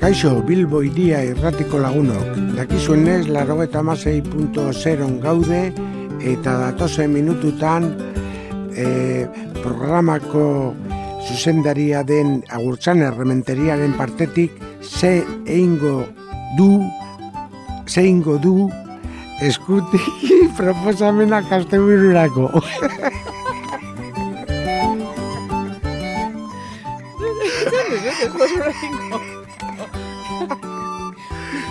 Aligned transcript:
Kaixo, 0.00 0.42
Bilbo 0.46 0.82
iria 0.84 1.22
irratiko 1.24 1.78
lagunok. 1.80 2.36
Dakizuenez, 2.54 3.26
laro 3.32 3.62
eta 3.62 3.82
masei 3.82 4.20
gaude, 5.22 5.72
eta 6.20 6.52
datozen 6.58 7.12
minututan 7.12 7.96
e, 8.76 9.26
programako 9.62 10.74
zuzendaria 11.26 12.02
den 12.04 12.44
agurtzan 12.50 13.02
errementeriaren 13.02 13.96
partetik 13.96 14.52
ze 14.82 15.24
eingo 15.46 16.06
du, 16.56 16.82
ze 17.86 18.00
eingo 18.02 18.38
du 18.38 18.70
eskutik 19.40 20.02
proposamena 20.56 21.42
kastebururako. 21.48 22.62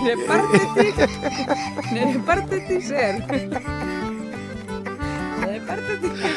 Nire 0.05 0.22
partetik, 0.30 0.95
nire 1.91 2.20
partetik 2.26 2.82
zer. 2.86 3.16
Nire 5.41 5.59
partetik 5.66 6.13
zer. 6.22 6.36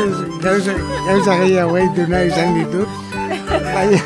Ez, 0.00 0.16
Gauza, 0.40 0.72
gauza 1.04 1.36
gehiago 1.42 1.76
egitu 1.82 2.08
nahi 2.08 2.32
izan 2.32 2.56
ditut, 2.56 2.88
baina, 3.74 4.00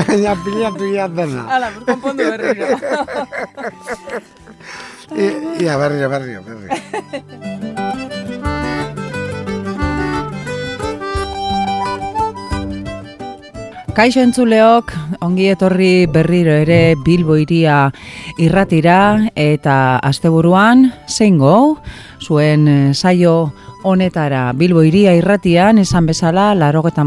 baina 0.00 0.34
pilatu 0.42 0.90
ia 0.90 1.06
dena. 1.06 1.46
Hala, 1.54 1.70
konpondu 1.86 2.26
berriro. 2.26 2.66
Ia, 5.62 5.78
berrio, 5.78 6.10
berrio, 6.10 6.42
berrio. 6.42 7.75
Kaixo 13.96 14.20
entzuleok, 14.20 14.90
ongi 15.24 15.46
etorri 15.48 16.04
berriro 16.12 16.52
ere 16.52 16.98
Bilbo 17.00 17.38
iria 17.40 17.86
irratira 18.36 18.98
eta 19.32 19.76
asteburuan 20.04 20.90
zein 21.08 21.40
zuen 22.20 22.92
saio 22.92 23.54
honetara 23.86 24.50
Bilbo 24.58 24.82
iria 24.82 25.12
irratian 25.14 25.78
esan 25.78 26.08
bezala 26.10 26.48
larogeta 26.58 27.04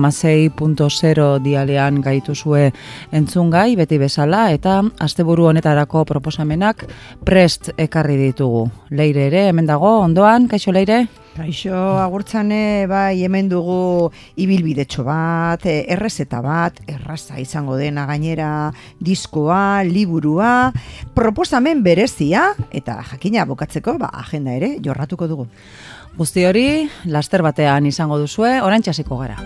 dialean 1.44 2.02
gaituzue 2.02 2.72
entzungai 3.12 3.76
beti 3.76 3.98
bezala 3.98 4.52
eta 4.54 4.82
asteburu 5.00 5.50
honetarako 5.50 6.06
proposamenak 6.06 6.86
prest 7.26 7.72
ekarri 7.78 8.16
ditugu. 8.18 8.70
Leire 8.92 9.28
ere, 9.28 9.50
hemen 9.50 9.66
dago, 9.66 10.00
ondoan, 10.00 10.48
kaixo 10.48 10.72
leire? 10.72 11.08
Kaixo, 11.36 11.76
agurtzane, 12.00 12.88
bai, 12.88 13.22
hemen 13.24 13.50
dugu 13.52 14.10
ibilbidetxo 14.40 15.04
bat, 15.04 15.66
eh, 15.66 15.86
errezeta 15.88 16.42
bat, 16.42 16.80
erraza 16.88 17.40
izango 17.40 17.78
dena 17.78 18.06
gainera, 18.06 18.72
diskoa, 19.00 19.84
liburua, 19.84 20.72
proposamen 21.14 21.84
berezia, 21.84 22.50
eta 22.72 23.02
jakina 23.12 23.46
bukatzeko, 23.46 23.98
ba, 24.00 24.10
agenda 24.24 24.56
ere, 24.56 24.78
jorratuko 24.84 25.28
dugu. 25.28 25.48
Guzti 26.20 26.44
hori, 26.44 26.64
laster 27.08 27.40
batean 27.46 27.86
izango 27.88 28.18
duzue, 28.20 28.58
orain 28.60 28.84
txasiko 28.84 29.22
gara. 29.22 29.38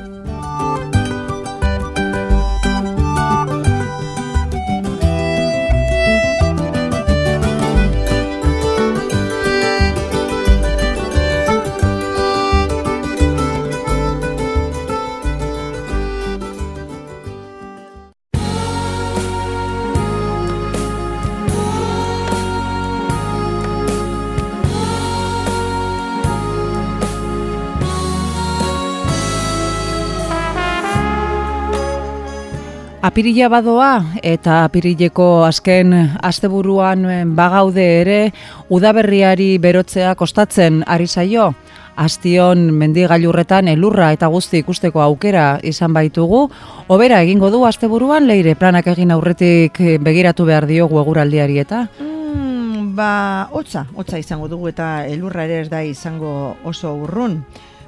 Apirila 33.03 33.49
badoa 33.51 34.15
eta 34.23 34.61
apirileko 34.63 35.43
azken 35.43 35.91
asteburuan 36.23 37.01
eh, 37.11 37.23
bagaude 37.27 37.83
ere 37.99 38.19
udaberriari 38.71 39.57
berotzea 39.59 40.13
kostatzen 40.15 40.85
ari 40.87 41.09
zaio. 41.11 41.49
Astion 41.99 42.61
mendigailurretan 42.79 43.67
elurra 43.73 44.13
eta 44.15 44.29
guzti 44.31 44.61
ikusteko 44.63 45.03
aukera 45.03 45.59
izan 45.67 45.91
baitugu. 45.93 46.45
Obera 46.87 47.19
egingo 47.27 47.51
du 47.51 47.65
asteburuan 47.67 48.23
leire 48.31 48.55
planak 48.55 48.87
egin 48.95 49.11
aurretik 49.11 49.83
eh, 49.83 49.97
begiratu 49.99 50.47
behar 50.47 50.69
diogu 50.71 51.03
eguraldiari 51.03 51.59
eta. 51.59 51.83
Mm, 51.99 52.95
ba, 52.95 53.49
hotza, 53.51 53.83
hotza 53.99 54.23
izango 54.23 54.47
dugu 54.47 54.71
eta 54.71 55.05
elurra 55.11 55.43
ere 55.43 55.59
ez 55.65 55.69
da 55.75 55.83
izango 55.83 56.55
oso 56.63 56.95
urrun. 57.03 57.41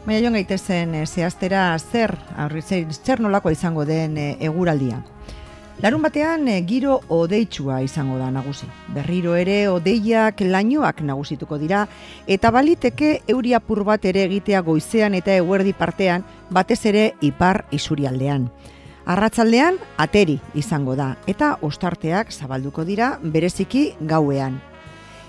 Baina 0.05 0.21
joan 0.21 0.35
gaitezen 0.37 0.91
e, 0.93 0.99
zehaztera 1.09 1.63
zer, 1.81 2.11
aurri, 2.37 2.61
zer, 2.61 2.91
zer 2.93 3.21
nolako 3.25 3.49
izango 3.49 3.87
den 3.89 4.19
e, 4.21 4.25
eguraldia. 4.45 4.99
Larun 5.81 6.03
batean 6.05 6.45
e, 6.47 6.59
giro 6.69 6.99
odeitsua 7.09 7.79
izango 7.81 8.19
da 8.21 8.27
nagusi. 8.29 8.69
Berriro 8.93 9.33
ere 9.35 9.63
odeiak 9.73 10.43
lainoak 10.45 11.01
nagusituko 11.01 11.57
dira 11.57 11.87
eta 12.29 12.51
baliteke 12.53 13.23
euri 13.33 13.55
apur 13.57 13.81
bat 13.87 14.05
ere 14.05 14.27
egitea 14.29 14.61
goizean 14.61 15.17
eta 15.17 15.33
eguerdi 15.41 15.73
partean 15.73 16.23
batez 16.53 16.83
ere 16.85 17.07
ipar 17.25 17.63
isurialdean. 17.73 18.45
Arratzaldean 19.09 19.81
ateri 19.97 20.37
izango 20.53 20.93
da 20.95 21.15
eta 21.25 21.55
ostarteak 21.65 22.29
zabalduko 22.29 22.85
dira 22.85 23.15
bereziki 23.23 23.89
gauean. 24.01 24.61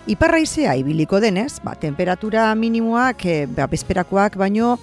Iparraizea 0.07 0.77
ibiliko 0.79 1.19
denez, 1.19 1.59
ba, 1.65 1.73
temperatura 1.75 2.53
minimoak, 2.55 3.25
e, 3.27 3.47
ba, 3.51 3.65
bezperakoak 3.67 4.37
baino, 4.39 4.77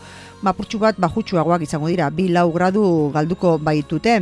mapurtxu 0.43 0.81
bat 0.81 0.99
bajutsuagoak 0.99 1.63
izango 1.63 1.87
dira, 1.87 2.09
bi 2.11 2.25
lau 2.27 2.49
gradu 2.51 2.83
galduko 3.13 3.53
baitute. 3.55 4.17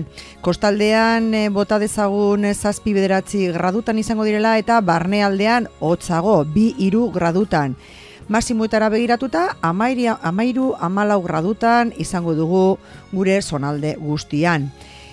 Kostaldean 0.46 1.34
e, 1.34 1.42
bota 1.50 1.80
dezagun 1.82 2.46
zazpi 2.54 2.94
bederatzi 2.94 3.48
gradutan 3.50 3.98
izango 3.98 4.28
direla 4.30 4.54
eta 4.62 4.78
barnealdean 4.86 5.66
hotzago, 5.80 6.44
bi 6.46 6.76
iru 6.78 7.08
gradutan. 7.10 7.74
Masimoetara 8.30 8.94
begiratuta, 8.94 9.58
amairu 9.66 10.76
amalau 10.80 11.22
gradutan 11.26 11.96
izango 11.98 12.38
dugu 12.38 12.78
gure 13.12 13.42
zonalde 13.42 13.98
guztian. 13.98 14.70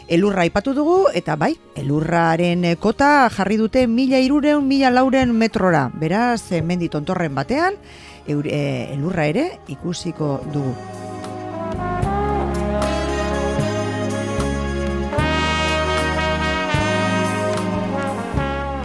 Elurra 0.09 0.41
aipatu 0.47 0.73
dugu, 0.73 1.11
eta 1.13 1.35
bai, 1.37 1.51
elurraren 1.77 2.63
kota 2.81 3.29
jarri 3.29 3.59
dute 3.61 3.83
mila 3.87 4.17
irureun, 4.25 4.65
mila 4.65 4.89
lauren 4.89 5.35
metrora. 5.37 5.91
Beraz, 5.93 6.51
eh, 6.51 6.63
mendi 6.63 6.89
tontorren 6.89 7.35
batean, 7.35 7.75
eur, 8.27 8.47
eh, 8.49 8.89
elurra 8.95 9.27
ere 9.29 9.61
ikusiko 9.69 10.41
dugu. 10.51 10.73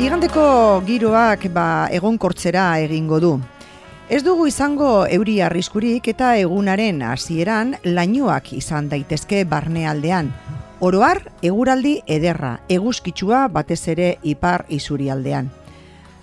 Igandeko 0.04 0.84
giroak 0.84 1.48
ba, 1.56 1.88
egonkortzera 1.88 2.66
egingo 2.84 3.22
du. 3.24 3.40
Ez 4.10 4.20
dugu 4.26 4.50
izango 4.52 5.06
euri 5.08 5.38
arriskurik 5.40 6.10
eta 6.12 6.34
egunaren 6.36 7.00
hasieran 7.08 7.78
lainoak 7.86 8.52
izan 8.60 8.90
daitezke 8.92 9.46
barnealdean. 9.48 10.34
Oroar, 10.80 11.32
eguraldi 11.42 12.00
ederra, 12.08 12.58
eguzkitsua 12.70 13.48
batez 13.54 13.82
ere 13.94 14.18
ipar 14.24 14.66
isurialdean. 14.70 15.52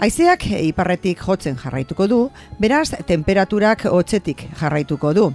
Haizeak 0.01 0.47
iparretik 0.57 1.21
jotzen 1.21 1.59
jarraituko 1.61 2.07
du, 2.09 2.21
beraz 2.59 2.91
temperaturak 3.07 3.85
hotzetik 3.91 4.47
jarraituko 4.61 5.13
du. 5.13 5.27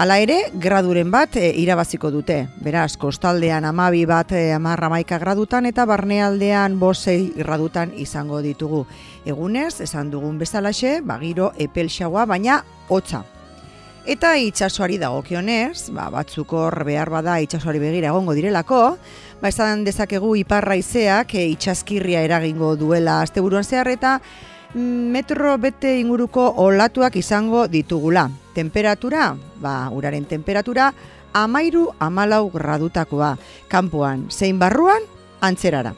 Hala 0.00 0.16
ere, 0.22 0.36
graduren 0.54 1.10
bat 1.12 1.36
e, 1.36 1.50
irabaziko 1.60 2.10
dute. 2.10 2.38
Beraz, 2.64 2.96
kostaldean 2.96 3.66
amabi 3.68 4.04
bat 4.08 4.32
e, 4.32 4.46
amarra 4.54 4.88
maika 4.88 5.18
gradutan 5.20 5.66
eta 5.68 5.84
barnealdean 5.86 6.78
bosei 6.80 7.32
gradutan 7.36 7.92
izango 7.96 8.40
ditugu. 8.42 8.86
Egunez, 9.26 9.80
esan 9.84 10.10
dugun 10.10 10.38
bezalaxe, 10.40 11.00
bagiro 11.04 11.52
epelxagoa, 11.58 12.24
baina 12.26 12.62
hotza. 12.88 13.24
Eta 14.10 14.32
itsasoari 14.42 14.96
dagokionez, 14.98 15.92
ba, 15.94 16.08
batzuk 16.10 16.50
hor 16.58 16.74
behar 16.82 17.12
bada 17.14 17.36
itsasoari 17.44 17.78
begira 17.78 18.08
egongo 18.10 18.34
direlako, 18.34 18.80
ba, 19.38 19.52
esan 19.52 19.84
dezakegu 19.86 20.32
iparra 20.40 20.74
izeak 20.74 21.36
e, 21.38 21.44
itxaskirria 21.52 22.24
eragingo 22.26 22.72
duela 22.80 23.20
asteburuan 23.22 23.62
zehar 23.62 23.92
eta 23.92 24.16
mm, 24.74 25.14
metro 25.14 25.54
bete 25.62 25.94
inguruko 26.00 26.48
olatuak 26.64 27.22
izango 27.22 27.68
ditugula. 27.70 28.26
Temperatura, 28.50 29.30
ba, 29.62 29.76
uraren 29.94 30.26
temperatura, 30.26 30.90
amairu 31.30 31.86
amalau 32.02 32.48
gradutakoa. 32.50 33.36
Kanpoan, 33.70 34.26
zein 34.34 34.58
barruan, 34.58 35.06
antzerara. 35.38 35.94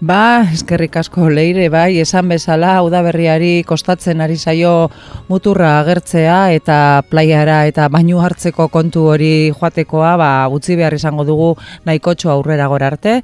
Ba, 0.00 0.48
eskerrik 0.48 0.94
asko 0.96 1.26
leire, 1.28 1.66
bai, 1.68 1.98
esan 2.00 2.30
bezala, 2.32 2.78
udaberriari 2.80 3.66
kostatzen 3.68 4.22
ari 4.24 4.38
zaio 4.40 4.88
muturra 5.28 5.74
agertzea 5.82 6.38
eta 6.56 6.78
plaiara 7.10 7.58
eta 7.68 7.90
bainu 7.92 8.22
hartzeko 8.24 8.70
kontu 8.72 9.04
hori 9.12 9.52
joatekoa, 9.52 10.14
ba, 10.16 10.30
utzi 10.48 10.78
behar 10.80 10.96
izango 10.96 11.28
dugu 11.28 11.50
nahikotxo 11.84 12.32
aurrera 12.32 12.72
gora 12.72 12.88
arte, 12.94 13.18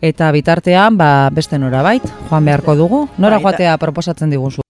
eta 0.00 0.32
bitartean, 0.32 0.96
ba, 0.96 1.28
beste 1.28 1.60
nora 1.60 1.84
bait, 1.84 2.08
joan 2.30 2.48
beharko 2.48 2.80
dugu, 2.80 3.06
nora 3.18 3.36
Bai, 3.36 3.50
joatea 3.50 3.76
proposatzen 3.84 4.32
diguzu. 4.32 4.61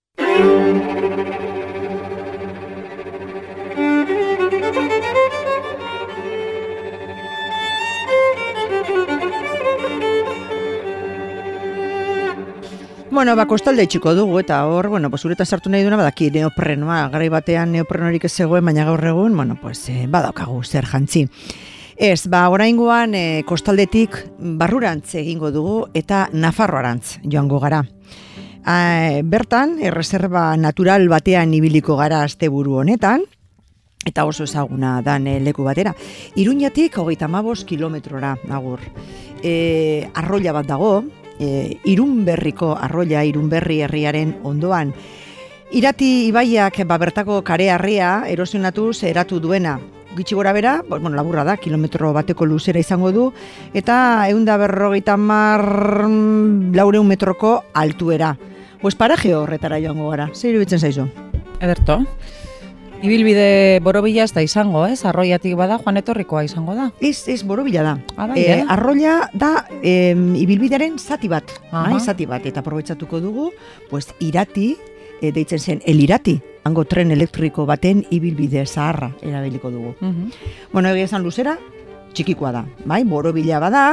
Bueno, 13.23 13.37
ba, 13.37 13.45
kostalde 13.47 13.85
itxiko 13.87 14.17
dugu, 14.19 14.41
eta 14.41 14.57
hor, 14.67 14.89
bueno, 14.91 15.07
pues, 15.09 15.23
uretan 15.23 15.47
sartu 15.47 15.71
nahi 15.71 15.85
duna, 15.87 15.95
badaki 15.95 16.33
neoprenoa, 16.35 17.05
garai 17.13 17.29
batean 17.31 17.71
neoprenorik 17.71 18.25
ez 18.27 18.33
zegoen, 18.35 18.65
baina 18.67 18.83
gaur 18.83 19.05
egun, 19.07 19.37
bueno, 19.39 19.55
pues, 19.63 19.79
eh, 19.93 20.09
badaukagu 20.11 20.57
zer 20.65 20.89
jantzi. 20.91 21.23
Ez, 21.95 22.27
ba, 22.27 22.41
oraingoan 22.51 23.15
eh, 23.15 23.45
kostaldetik 23.47 24.19
barrurantz 24.59 25.15
egingo 25.23 25.53
dugu 25.55 25.77
eta 25.95 26.25
Nafarroarantz 26.33 27.21
joango 27.23 27.63
gara. 27.63 27.85
Ah, 28.65 29.23
bertan, 29.23 29.79
erreserba 29.79 30.57
natural 30.57 31.07
batean 31.07 31.55
ibiliko 31.55 31.95
gara 32.03 32.25
asteburu 32.27 32.81
honetan, 32.83 33.23
eta 34.05 34.27
oso 34.27 34.51
ezaguna 34.51 35.01
dan 35.01 35.31
eh, 35.31 35.39
leku 35.39 35.63
batera. 35.63 35.95
Iruñatik 36.35 36.99
hogeita 36.99 37.29
mabos 37.29 37.63
kilometrora 37.65 38.35
agur. 38.51 38.81
E, 39.45 40.09
arroila 40.15 40.59
bat 40.59 40.67
dago, 40.67 41.05
e, 41.38 41.79
irunberriko 41.84 42.73
arroila, 42.76 43.25
irunberri 43.25 43.81
herriaren 43.82 44.37
ondoan. 44.43 44.93
Irati 45.73 46.29
ibaiak 46.29 46.82
ba, 46.84 46.99
bertako 47.00 47.40
kare 47.46 47.70
harria 47.73 48.25
erosionatuz 48.29 49.05
eratu 49.08 49.40
duena. 49.40 49.79
Gitxi 50.17 50.37
gora 50.37 50.52
bera, 50.52 50.82
bueno, 50.87 51.08
laburra 51.17 51.44
da, 51.49 51.56
kilometro 51.56 52.12
bateko 52.12 52.44
luzera 52.44 52.81
izango 52.81 53.12
du, 53.12 53.31
eta 53.73 54.29
eunda 54.29 54.58
berrogeita 54.61 55.17
mar 55.17 55.64
laureun 56.05 57.08
metroko 57.08 57.62
altuera. 57.73 58.37
Pues 58.82 58.94
paraje 58.94 59.34
horretara 59.34 59.81
joango 59.81 60.11
gara, 60.11 60.29
zer 60.34 60.50
iruditzen 60.52 60.81
zaizu? 60.81 61.08
Ederto. 61.62 62.02
Ibilbide 63.03 63.81
borobila 63.83 64.23
ez 64.23 64.31
da 64.31 64.45
izango, 64.47 64.85
ez? 64.87 65.01
Arroiatik 65.09 65.57
bada, 65.59 65.81
joan 65.83 65.99
etorrikoa 65.99 66.45
izango 66.47 66.77
da. 66.79 66.85
Ez, 67.03 67.25
ez, 67.29 67.41
borobila 67.43 67.83
da. 67.83 67.97
Ah, 68.17 68.29
bai, 68.31 68.39
Eh, 68.39 68.61
eh? 68.61 68.65
arroila 68.69 69.29
da 69.35 69.67
em, 69.83 70.37
ibilbidearen 70.39 70.99
zati 71.03 71.27
bat, 71.29 71.51
Aha. 71.73 71.91
bai, 71.91 71.99
zati 72.01 72.27
bat, 72.27 72.47
eta 72.47 72.61
aprobetsatuko 72.63 73.19
dugu, 73.21 73.51
pues, 73.91 74.15
irati, 74.21 74.77
e, 75.21 75.33
deitzen 75.33 75.59
zen, 75.59 75.83
elirati, 75.85 76.41
hango 76.63 76.85
tren 76.85 77.11
elektriko 77.11 77.67
baten 77.67 78.05
ibilbide 78.11 78.65
zaharra 78.67 79.11
erabiliko 79.21 79.71
dugu. 79.71 79.95
Mhm. 80.01 80.31
Bueno, 80.73 80.89
egia 80.91 81.05
esan 81.11 81.25
luzera, 81.25 81.59
txikikoa 82.14 82.53
da, 82.55 82.62
bai, 82.88 83.03
borobila 83.09 83.61
bada, 83.62 83.85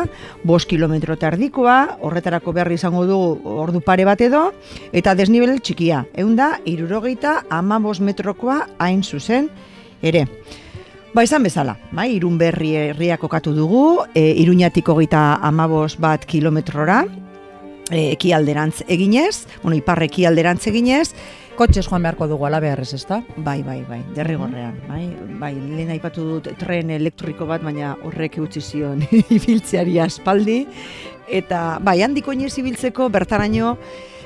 bost 0.44 0.70
kilometro 0.70 1.16
eta 1.18 1.32
erdikoa, 1.34 1.78
horretarako 2.06 2.54
behar 2.56 2.72
izango 2.76 3.06
dugu 3.08 3.56
ordu 3.60 3.82
pare 3.86 4.06
bat 4.08 4.22
edo, 4.22 4.50
eta 4.94 5.16
desnibel 5.16 5.60
txikia, 5.60 6.06
egun 6.14 6.36
da, 6.40 6.58
irurogeita 6.66 7.44
ama 7.50 7.80
metrokoa 7.80 8.68
hain 8.80 9.04
zuzen 9.04 9.50
ere. 10.02 10.28
Ba, 11.14 11.24
izan 11.24 11.44
bezala, 11.44 11.74
bai, 11.92 12.12
irun 12.16 12.38
berri 12.38 12.76
herriak 12.76 13.20
kokatu 13.20 13.54
dugu, 13.56 14.04
e, 14.14 14.36
iruñatik 14.44 14.88
hogeita 14.90 15.40
amabos 15.42 15.98
bat 15.98 16.26
kilometrora, 16.26 17.06
e, 17.90 18.12
ekialderantz 18.12 18.84
eginez, 18.88 19.48
bueno, 19.64 19.76
ipar 19.76 20.04
ekialderantz 20.06 20.68
eginez, 20.68 21.16
Kotxez 21.60 21.90
joan 21.90 22.06
beharko 22.06 22.24
dugu 22.32 22.46
ala 22.48 22.62
beharrez, 22.64 22.94
ez 22.96 23.04
da? 23.04 23.18
Bai, 23.36 23.58
bai, 23.68 23.82
bai, 23.84 23.98
derrigorrean, 24.16 24.78
bai, 24.88 25.02
bai, 25.42 25.50
lehen 25.60 25.90
aipatu 25.92 26.24
dut 26.24 26.46
tren 26.56 26.94
elektriko 26.96 27.44
bat, 27.50 27.60
baina 27.66 27.98
horrek 28.08 28.38
utzi 28.40 28.62
zion 28.64 29.02
ibiltzeari 29.38 29.98
aspaldi, 30.00 30.62
eta 31.28 31.60
bai, 31.84 31.98
handik 32.06 32.30
oinez 32.32 32.54
ibiltzeko 32.62 33.10
bertaraino 33.12 33.74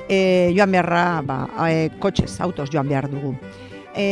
e, 0.06 0.52
joan 0.54 0.76
beharra, 0.76 1.02
ba, 1.26 1.38
e, 1.66 1.88
kotxez, 1.98 2.36
autos 2.46 2.68
joan 2.70 2.86
behar 2.86 3.08
dugu. 3.10 3.32
E, 3.98 4.06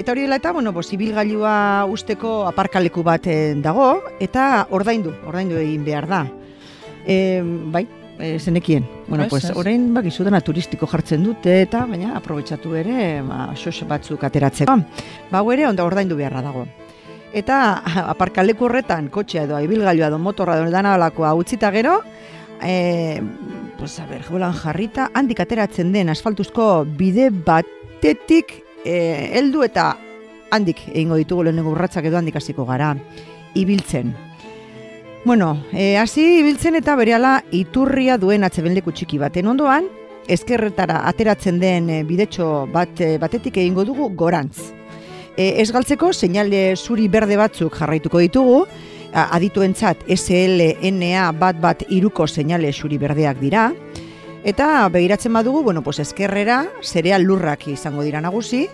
eta 0.00 0.14
hori 0.14 0.24
dela 0.24 0.38
eta, 0.40 0.54
bueno, 0.56 0.72
bos, 0.72 0.86
ibilgailua 0.96 1.84
usteko 1.92 2.46
aparkaleku 2.48 3.04
bat 3.04 3.28
dago, 3.60 3.90
eta 4.24 4.64
ordaindu, 4.72 5.12
ordaindu 5.28 5.60
egin 5.60 5.84
behar 5.84 6.08
da. 6.08 6.22
E, 7.04 7.44
bai, 7.76 7.84
e, 8.18 8.38
zenekien. 8.38 8.86
Bueno, 9.08 9.24
Ez, 9.24 9.30
pues, 9.30 9.44
ez. 9.44 9.56
orain 9.56 9.92
bakizu 9.94 10.24
dena 10.24 10.40
turistiko 10.40 10.86
jartzen 10.86 11.24
dute, 11.24 11.60
eta 11.62 11.84
baina 11.86 12.14
aprobetsatu 12.16 12.74
ere, 12.74 13.22
ba, 13.22 13.50
sos 13.56 13.82
batzuk 13.88 14.24
ateratzeko. 14.24 14.76
Ba, 15.30 15.42
ere, 15.52 15.66
onda 15.68 15.84
ordaindu 15.84 16.16
beharra 16.16 16.42
dago. 16.42 16.66
Eta 17.34 17.82
aparkaleku 18.14 18.68
horretan, 18.68 19.08
kotxea 19.10 19.44
edo 19.48 19.58
ibilgailua 19.60 20.08
edo 20.12 20.18
motorra 20.18 20.58
edo 20.60 20.70
dana 20.70 20.94
alakoa 20.94 21.34
utzita 21.34 21.70
gero, 21.74 22.00
e, 22.62 23.20
pues, 23.78 23.98
a 24.00 24.06
ber, 24.06 24.22
jolan 24.22 24.54
jarrita, 24.54 25.10
handik 25.14 25.40
ateratzen 25.40 25.92
den 25.92 26.08
asfaltuzko 26.08 26.84
bide 26.98 27.30
batetik 27.30 28.60
e, 28.84 29.32
heldu 29.38 29.64
eta 29.64 29.94
handik 30.54 30.84
egingo 30.92 31.16
ditugu 31.18 31.48
lehenengo 31.48 31.72
urratsak 31.74 32.06
edo 32.06 32.20
handik 32.20 32.36
hasiko 32.36 32.64
gara 32.68 32.94
ibiltzen. 33.54 34.14
Bueno, 35.24 35.64
e, 35.72 35.96
hasi 35.96 36.20
ibiltzen 36.42 36.74
eta 36.76 36.92
berehala 37.00 37.38
iturria 37.56 38.18
duen 38.20 38.44
atzebenleku 38.44 38.92
txiki 38.92 39.16
baten 39.16 39.46
ondoan, 39.48 39.86
ezkerretara 40.28 40.98
ateratzen 41.08 41.56
den 41.62 41.88
e, 41.88 42.02
bidetxo 42.04 42.66
bat, 42.72 42.92
e, 43.00 43.16
batetik 43.22 43.56
egingo 43.62 43.86
dugu 43.88 44.10
gorantz. 44.12 44.68
E, 45.32 45.62
ez 45.62 45.70
galtzeko, 45.72 46.12
seinale 46.12 46.76
zuri 46.76 47.08
berde 47.08 47.38
batzuk 47.40 47.80
jarraituko 47.80 48.20
ditugu, 48.20 48.58
adituentzat 49.14 50.04
SLNA 50.10 51.30
bat 51.40 51.56
bat 51.62 51.86
iruko 51.88 52.26
seinale 52.28 52.74
zuri 52.74 52.98
berdeak 53.00 53.40
dira, 53.40 53.70
eta 54.44 54.90
begiratzen 54.92 55.32
badugu, 55.32 55.62
bueno, 55.62 55.80
pues 55.80 56.02
ezkerrera, 56.04 56.66
zereal 56.82 57.24
lurrak 57.24 57.68
izango 57.72 58.04
dira 58.04 58.20
nagusi, 58.20 58.66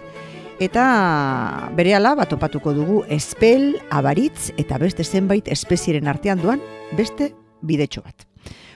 eta 0.60 1.72
berehala 1.74 2.12
bat 2.14 2.28
topatuko 2.30 2.74
dugu 2.76 3.00
espel, 3.08 3.78
abaritz 3.90 4.52
eta 4.60 4.78
beste 4.78 5.04
zenbait 5.04 5.48
espezieren 5.48 6.06
artean 6.06 6.42
duan 6.42 6.60
beste 6.96 7.32
bidetxo 7.64 8.04
bat. 8.04 8.26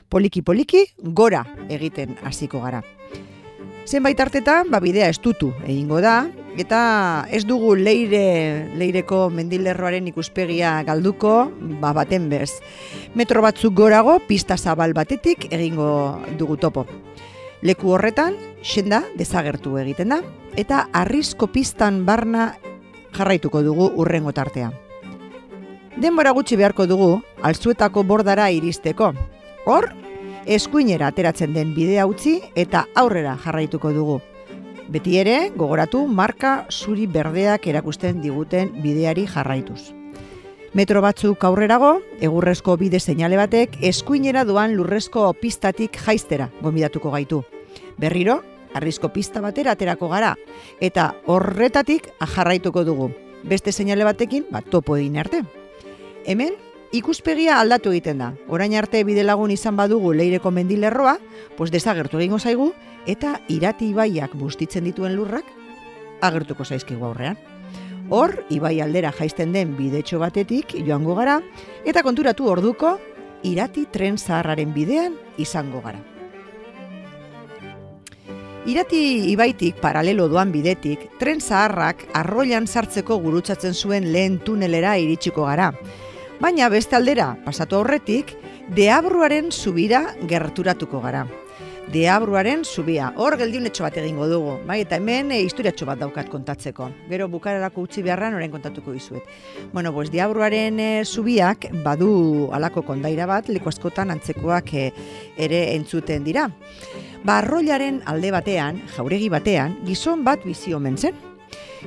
Poliki 0.08 0.42
poliki 0.42 0.86
gora 0.98 1.44
egiten 1.68 2.16
hasiko 2.24 2.60
gara. 2.64 2.82
Zenbait 3.84 4.18
artetan, 4.20 4.70
ba, 4.72 4.80
bidea 4.80 5.10
estutu 5.12 5.50
egingo 5.66 6.00
da, 6.00 6.24
eta 6.56 7.26
ez 7.28 7.42
dugu 7.44 7.74
leire, 7.76 8.70
leireko 8.80 9.26
mendilerroaren 9.28 10.08
ikuspegia 10.08 10.78
galduko, 10.88 11.50
ba, 11.82 11.92
baten 11.92 12.30
bez. 12.32 12.62
Metro 13.14 13.42
batzuk 13.44 13.76
gorago, 13.76 14.16
pista 14.24 14.56
zabal 14.56 14.96
batetik 14.96 15.50
egingo 15.52 16.22
dugu 16.38 16.56
topo. 16.56 16.86
Leku 17.64 17.94
horretan, 17.96 18.34
senda 18.60 18.98
desagertu 19.16 19.78
egiten 19.80 20.10
da, 20.12 20.18
eta 20.60 20.82
arrizko 20.92 21.46
pistan 21.48 22.02
barna 22.04 22.50
jarraituko 23.16 23.62
dugu 23.64 23.86
urrengo 24.02 24.34
tartea. 24.36 24.68
Denbora 25.96 26.34
gutxi 26.36 26.58
beharko 26.60 26.84
dugu, 26.84 27.22
alzuetako 27.40 28.02
bordara 28.04 28.50
iristeko. 28.52 29.14
Hor, 29.64 29.88
eskuinera 30.44 31.08
ateratzen 31.08 31.56
den 31.56 31.72
bidea 31.72 32.04
utzi 32.04 32.34
eta 32.54 32.84
aurrera 33.00 33.38
jarraituko 33.46 33.94
dugu. 33.96 34.18
Beti 34.92 35.16
ere, 35.22 35.38
gogoratu 35.56 36.04
marka 36.04 36.66
zuri 36.68 37.06
berdeak 37.08 37.64
erakusten 37.72 38.20
diguten 38.20 38.74
bideari 38.84 39.24
jarraituz. 39.24 39.94
Metro 40.74 41.00
batzuk 41.00 41.48
aurrerago, 41.48 41.94
egurrezko 42.20 42.76
bide 42.76 43.00
seinale 43.00 43.40
batek 43.40 43.80
eskuinera 43.80 44.44
doan 44.44 44.76
lurrezko 44.76 45.32
pistatik 45.40 45.96
jaistera 45.96 46.50
gombidatuko 46.60 47.14
gaitu. 47.14 47.44
Berriro, 47.98 48.42
arrizko 48.74 49.12
pista 49.12 49.40
batera 49.40 49.72
aterako 49.72 50.08
gara, 50.10 50.34
eta 50.80 51.14
horretatik 51.26 52.10
jarraituko 52.34 52.84
dugu. 52.84 53.10
Beste 53.44 53.72
seinale 53.72 54.04
batekin, 54.04 54.46
bat 54.50 54.66
topo 54.70 54.96
egin 54.96 55.18
arte. 55.20 55.42
Hemen, 56.26 56.54
ikuspegia 56.92 57.58
aldatu 57.60 57.92
egiten 57.92 58.22
da. 58.22 58.32
Orain 58.48 58.74
arte 58.78 59.02
bidelagun 59.04 59.52
izan 59.52 59.76
badugu 59.76 60.14
leireko 60.14 60.50
mendilerroa, 60.50 61.18
pues 61.56 61.70
desagertu 61.70 62.18
egingo 62.18 62.38
zaigu, 62.38 62.72
eta 63.06 63.40
irati 63.48 63.90
ibaiak 63.92 64.34
bustitzen 64.34 64.84
dituen 64.88 65.14
lurrak, 65.16 65.44
agertuko 66.24 66.64
zaizkigu 66.64 67.04
aurrean. 67.04 67.36
Hor, 68.10 68.44
ibai 68.52 68.80
aldera 68.84 69.12
jaisten 69.16 69.52
den 69.52 69.76
bidetxo 69.76 70.18
batetik 70.20 70.74
joango 70.86 71.14
gara, 71.16 71.40
eta 71.84 72.02
konturatu 72.02 72.48
orduko, 72.48 72.98
irati 73.44 73.86
tren 73.92 74.18
zaharraren 74.18 74.72
bidean 74.74 75.16
izango 75.38 75.80
gara. 75.84 76.13
Irati 78.64 79.28
ibaitik 79.28 79.76
paralelo 79.76 80.24
doan 80.32 80.48
bidetik, 80.48 81.02
tren 81.20 81.42
zaharrak 81.42 82.06
arroilan 82.16 82.64
sartzeko 82.64 83.18
gurutzatzen 83.20 83.76
zuen 83.76 84.06
lehen 84.08 84.38
tunelera 84.40 84.94
iritsiko 84.96 85.44
gara. 85.44 85.66
Baina 86.40 86.70
beste 86.72 86.96
aldera, 86.96 87.34
pasatu 87.44 87.76
aurretik, 87.76 88.32
deabruaren 88.72 89.52
zubira 89.52 90.00
gerturatuko 90.24 91.02
gara. 91.04 91.26
Deabruaren 91.92 92.64
zubia, 92.64 93.10
hor 93.20 93.36
geldiunetxo 93.36 93.84
bat 93.84 93.98
egingo 94.00 94.24
dugu, 94.32 94.56
bai, 94.64 94.78
eta 94.86 94.96
hemen 94.96 95.34
e, 95.36 95.42
historiatxo 95.44 95.84
bat 95.84 96.00
daukat 96.00 96.30
kontatzeko. 96.32 96.88
Gero 97.10 97.28
bukararako 97.28 97.84
utzi 97.84 98.00
beharran 98.02 98.32
orain 98.38 98.50
kontatuko 98.50 98.96
dizuet. 98.96 99.28
Bueno, 99.74 99.92
pues 99.92 100.08
deabruaren 100.08 100.80
e, 100.80 100.92
zubiak 101.04 101.68
badu 101.84 102.48
alako 102.56 102.88
kondaira 102.88 103.28
bat, 103.28 103.52
leku 103.52 103.68
askotan 103.68 104.16
antzekoak 104.16 104.72
e, 104.72 104.92
ere 105.36 105.66
entzuten 105.74 106.24
dira. 106.24 106.48
Ba, 107.24 107.38
arroilaren 107.40 108.02
alde 108.04 108.28
batean, 108.34 108.82
jauregi 108.92 109.30
batean, 109.32 109.78
gizon 109.88 110.26
bat 110.26 110.42
bizi 110.44 110.74
omen 110.76 110.98
zen. 111.00 111.16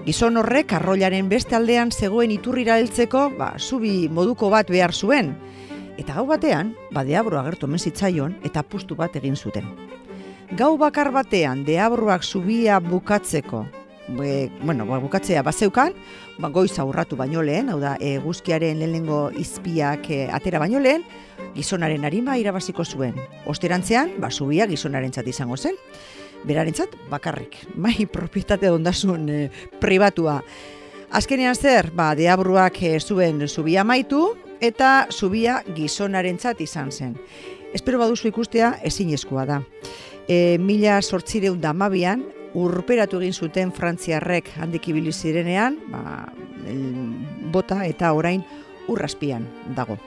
Gizon 0.07 0.39
horrek 0.41 0.73
arroilaren 0.73 1.29
beste 1.29 1.53
aldean 1.53 1.91
zegoen 1.93 2.33
iturrira 2.33 2.79
heltzeko, 2.81 3.27
ba, 3.37 3.51
zubi 3.59 4.07
moduko 4.09 4.49
bat 4.49 4.71
behar 4.73 4.95
zuen. 4.97 5.35
Eta 6.01 6.15
gau 6.17 6.25
batean, 6.25 6.73
ba, 6.89 7.03
deabro 7.05 7.37
agertu 7.37 7.69
omen 7.69 7.77
zitzaion 7.77 8.33
eta 8.49 8.65
pustu 8.65 8.97
bat 8.97 9.13
egin 9.21 9.37
zuten. 9.37 9.69
Gau 10.57 10.73
bakar 10.81 11.11
batean, 11.13 11.61
deabroak 11.67 12.25
zubia 12.25 12.79
bukatzeko, 12.81 13.67
be, 14.07 14.49
bueno, 14.61 14.85
ba, 14.85 14.99
bukatzea 14.99 15.43
bazeukan, 15.43 15.93
ba, 16.39 16.49
goiz 16.49 16.77
aurratu 16.79 17.17
baino 17.19 17.41
lehen, 17.43 17.69
hau 17.69 17.79
da, 17.79 17.95
eguzkiaren 17.99 18.79
lehenengo 18.79 19.27
izpiak 19.37 20.09
e, 20.11 20.21
atera 20.31 20.59
baino 20.63 20.79
lehen, 20.79 21.03
gizonaren 21.55 22.05
harima 22.05 22.37
irabaziko 22.37 22.85
zuen. 22.85 23.17
Osterantzean, 23.45 24.15
ba, 24.21 24.31
zubia 24.31 24.67
gizonaren 24.67 25.11
izango 25.25 25.57
zen. 25.57 25.75
Berarentzat 26.45 26.95
bakarrik, 27.09 27.57
mai 27.75 28.05
propietate 28.17 28.69
ondasun 28.69 29.29
e, 29.29 29.49
pribatua. 29.79 30.41
Azkenean 31.11 31.55
zer, 31.55 31.91
ba, 31.91 32.13
deabruak 32.15 32.81
e, 32.83 32.99
zuen 32.99 33.47
zubia 33.47 33.83
maitu, 33.83 34.35
eta 34.61 35.07
zubia 35.11 35.61
gizonarentzat 35.75 36.61
izan 36.61 36.91
zen. 36.91 37.15
Espero 37.73 37.99
baduzu 37.99 38.29
ikustea 38.29 38.77
ezinezkoa 38.83 39.45
da. 39.45 39.61
E, 40.27 40.57
mila 40.59 41.01
sortzireun 41.01 41.59
damabian, 41.61 42.23
urperatu 42.55 43.19
egin 43.21 43.33
zuten 43.33 43.71
frantziarrek 43.71 44.53
handik 44.61 44.87
ibili 44.87 45.11
zirenean, 45.11 45.79
ba, 45.91 46.27
bota 47.51 47.83
eta 47.85 48.13
orain 48.13 48.43
urraspian 48.87 49.47
dago. 49.75 49.97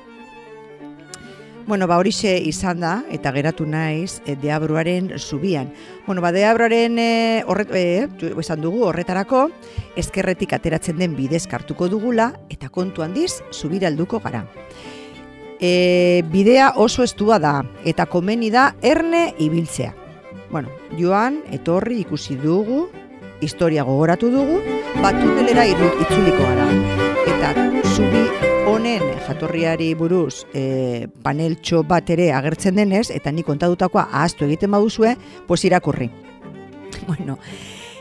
Bueno, 1.66 1.86
ba 1.86 2.00
horixe 2.00 2.32
izan 2.50 2.80
da 2.82 3.04
eta 3.14 3.30
geratu 3.30 3.66
naiz 3.68 4.22
e, 4.26 4.34
deabruaren 4.34 5.12
zubian. 5.18 5.68
Bueno, 6.06 6.22
ba 6.24 6.32
deabruaren 6.34 6.98
e, 6.98 7.44
horret, 7.46 7.70
e, 7.76 8.08
esan 8.42 8.64
dugu 8.64 8.82
horretarako 8.88 9.44
ezkerretik 10.00 10.56
ateratzen 10.56 10.98
den 10.98 11.14
bidez 11.14 11.44
kartuko 11.46 11.86
dugula 11.86 12.32
eta 12.50 12.72
kontu 12.74 13.04
handiz 13.06 13.42
zubiralduko 13.52 14.18
gara. 14.24 14.46
E, 15.60 16.24
bidea 16.32 16.72
oso 16.74 17.04
estua 17.04 17.38
da 17.38 17.60
eta 17.84 18.08
komeni 18.10 18.50
da 18.50 18.72
erne 18.82 19.28
ibiltzea. 19.38 20.09
Bueno, 20.50 20.68
joan, 20.98 21.44
etorri 21.54 22.00
ikusi 22.02 22.34
dugu, 22.34 22.88
historia 23.40 23.84
gogoratu 23.86 24.32
dugu, 24.32 24.58
bat 24.98 25.14
tunelera 25.22 25.66
itzuliko 25.70 26.42
gara. 26.42 26.66
Eta 27.30 27.52
zubi 27.94 28.24
honen 28.66 29.04
jatorriari 29.28 29.92
buruz 29.94 30.44
e, 30.52 31.06
paneltxo 31.22 31.84
bat 31.86 32.10
ere 32.10 32.32
agertzen 32.34 32.82
denez, 32.82 33.08
eta 33.14 33.30
nik 33.30 33.46
kontadutakoa 33.46 34.08
ahaztu 34.10 34.48
egiten 34.48 34.74
baduzue, 34.74 35.16
pues 35.46 35.64
irakurri. 35.64 36.10
Bueno, 37.06 37.38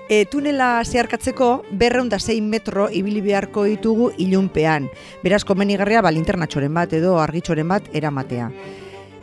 e, 0.10 0.26
tunela 0.26 0.82
zeharkatzeko 0.84 1.64
berreunda 1.72 2.20
zein 2.20 2.50
metro 2.50 2.90
ibili 2.92 3.22
beharko 3.22 3.64
ditugu 3.70 4.12
ilunpean. 4.18 4.90
Beraz, 5.24 5.46
komenigarria 5.46 6.02
ba, 6.02 6.12
linternatxoren 6.12 6.74
bat 6.74 6.94
edo 6.98 7.20
argitxoren 7.22 7.70
bat 7.70 7.88
eramatea. 7.94 8.50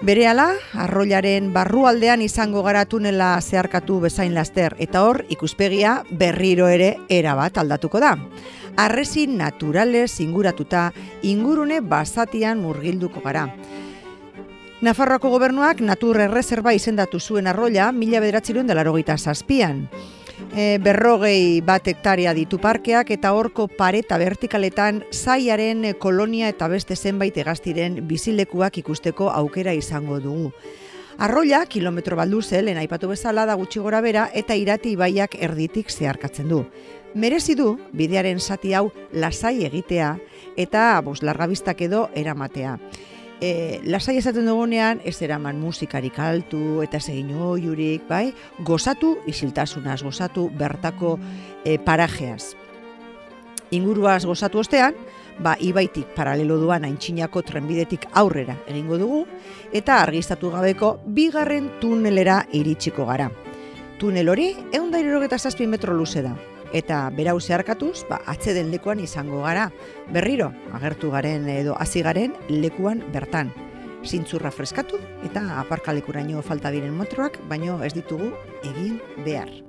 Berehala, 0.03 0.51
arroilaren 0.75 1.53
barrualdean 1.55 2.21
izango 2.21 2.63
gara 2.63 2.85
tunela 2.85 3.41
zeharkatu 3.41 4.01
bezain 4.01 4.35
laster, 4.35 4.77
eta 4.79 5.03
hor 5.07 5.25
ikuspegia 5.29 6.03
berriro 6.11 6.69
ere 6.69 6.97
erabat 7.09 7.59
aldatuko 7.59 8.01
da 8.01 8.17
arresi 8.77 9.27
naturales 9.27 10.21
inguratuta 10.21 10.93
ingurune 11.23 11.81
basatian 11.81 12.61
murgilduko 12.61 13.23
gara. 13.25 13.49
Nafarroako 14.85 15.31
gobernuak 15.33 15.81
natur 15.81 16.21
erreserba 16.21 16.75
izendatu 16.77 17.19
zuen 17.19 17.47
arroila 17.47 17.91
mila 17.93 18.21
bederatzerun 18.21 18.67
dela 18.67 18.85
zazpian. 19.17 19.89
E, 20.57 20.79
berrogei 20.83 21.61
bat 21.65 21.87
hektaria 21.89 22.35
ditu 22.37 22.59
parkeak 22.61 23.11
eta 23.15 23.33
horko 23.33 23.69
pareta 23.69 24.19
vertikaletan 24.21 25.03
zaiaren 25.13 25.95
kolonia 25.99 26.51
eta 26.53 26.69
beste 26.69 26.97
zenbait 26.97 27.37
egaztiren 27.37 28.03
bizilekuak 28.09 28.79
ikusteko 28.79 29.31
aukera 29.31 29.73
izango 29.73 30.21
dugu. 30.21 30.53
Arroila, 31.19 31.65
kilometro 31.65 32.17
baldu 32.17 32.43
lehen 32.61 32.77
aipatu 32.77 33.09
bezala 33.09 33.47
da 33.47 33.55
gutxi 33.55 33.81
gora 33.81 34.03
bera 34.03 34.29
eta 34.35 34.55
irati 34.55 34.93
ibaiak 34.93 35.37
erditik 35.41 35.91
zeharkatzen 35.91 36.49
du 36.49 36.67
merezi 37.17 37.55
du 37.57 37.79
bidearen 37.97 38.39
zati 38.41 38.75
hau 38.77 38.91
lasai 39.13 39.65
egitea 39.65 40.17
eta 40.57 41.01
bos 41.05 41.23
largabistak 41.23 41.81
edo 41.89 42.09
eramatea. 42.15 42.77
E, 43.41 43.81
lasai 43.85 44.17
esaten 44.17 44.47
dugunean 44.49 45.03
ez 45.05 45.19
eraman 45.21 45.59
musikarik 45.61 46.19
altu 46.19 46.81
eta 46.83 47.01
segin 47.01 47.35
oiurik, 47.37 48.07
bai? 48.09 48.33
Gozatu 48.65 49.19
isiltasunaz, 49.29 50.01
gozatu 50.03 50.49
bertako 50.57 51.19
e, 51.65 51.77
parajeaz. 51.79 52.55
Inguruaz 53.77 54.25
gozatu 54.25 54.63
ostean, 54.63 54.97
ba, 55.39 55.57
ibaitik 55.61 56.15
paralelo 56.17 56.57
duan 56.57 56.87
aintxinako 56.89 57.43
trenbidetik 57.45 58.07
aurrera 58.15 58.57
egingo 58.67 58.97
dugu, 58.97 59.23
eta 59.73 60.01
argiztatu 60.01 60.51
gabeko 60.55 60.97
bigarren 61.07 61.75
tunelera 61.81 62.45
iritsiko 62.57 63.05
gara. 63.05 63.29
Tunel 64.01 64.29
hori, 64.29 64.55
egun 64.73 64.91
da 64.91 65.01
metro 65.67 65.95
luze 65.95 66.23
da, 66.23 66.37
eta 66.73 67.11
berau 67.11 67.39
zeharkatuz, 67.41 68.05
ba, 68.09 68.21
atzeden 68.27 68.71
lekuan 68.71 69.01
izango 69.01 69.43
gara. 69.43 69.71
Berriro, 70.13 70.53
agertu 70.73 71.11
garen 71.11 71.49
edo 71.49 71.77
hasi 71.79 72.03
garen 72.03 72.35
lekuan 72.49 73.05
bertan. 73.13 73.53
Zintzurra 74.07 74.53
freskatu 74.55 75.01
eta 75.27 75.45
aparkalekuraino 75.61 76.43
falta 76.43 76.71
diren 76.71 76.95
motroak, 76.95 77.41
baino 77.51 77.83
ez 77.83 77.95
ditugu 77.97 78.31
egin 78.63 79.01
behar. 79.25 79.66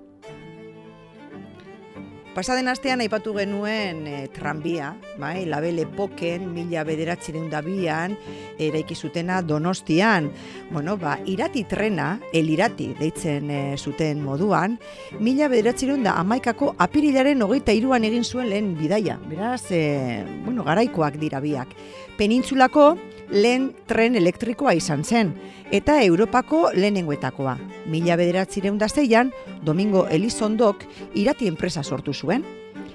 Pasaden 2.38 2.68
astean 2.70 3.02
aipatu 3.02 3.32
genuen 3.34 4.04
e, 4.06 4.18
tranbia, 4.30 4.92
bai, 5.18 5.48
labele 5.50 5.88
poken, 5.90 6.44
mila 6.54 6.84
bederatziren 6.86 7.48
dabian, 7.50 8.14
eraiki 8.62 8.94
zutena 8.94 9.40
donostian. 9.42 10.28
Bueno, 10.70 11.00
ba, 11.02 11.16
irati 11.26 11.64
trena, 11.66 12.12
elirati 12.38 12.92
deitzen 13.00 13.50
e, 13.50 13.62
zuten 13.82 14.22
moduan, 14.22 14.78
mila 15.18 15.50
bederatziren 15.50 16.06
da 16.06 16.14
amaikako 16.22 16.76
apirilaren 16.78 17.42
hogeita 17.42 17.74
iruan 17.74 18.06
egin 18.06 18.22
zuen 18.22 18.52
lehen 18.54 18.76
bidaia. 18.78 19.18
Beraz, 19.26 19.72
e, 19.74 20.22
bueno, 20.46 20.62
garaikoak 20.68 21.18
dira 21.18 21.42
biak. 21.42 21.74
Penintzulako, 22.22 22.92
lehen 23.30 23.72
tren 23.88 24.16
elektrikoa 24.16 24.74
izan 24.78 25.04
zen, 25.04 25.34
eta 25.72 26.02
Europako 26.04 26.70
lehenengoetakoa. 26.74 27.58
Mila 27.86 28.16
bederatzireun 28.16 28.80
zeian, 28.88 29.32
Domingo 29.64 30.08
Elizondok 30.08 30.84
irati 31.16 31.48
enpresa 31.48 31.84
sortu 31.84 32.14
zuen. 32.14 32.46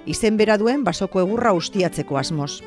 Izen 0.07 0.37
bera 0.37 0.57
duen 0.59 0.85
basoko 0.85 1.21
egurra 1.21 1.53
ustiatzeko 1.53 2.17
asmoz. 2.19 2.63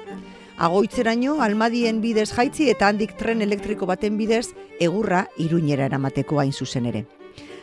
Agoitzeraino, 0.57 1.41
almadien 1.41 1.99
bidez 2.01 2.31
jaitzi 2.31 2.69
eta 2.69 2.87
handik 2.87 3.17
tren 3.17 3.41
elektriko 3.41 3.85
baten 3.85 4.17
bidez 4.17 4.53
egurra 4.79 5.27
iruñera 5.37 5.85
eramateko 5.85 6.39
hain 6.39 6.53
zuzen 6.53 6.85
ere. 6.85 7.05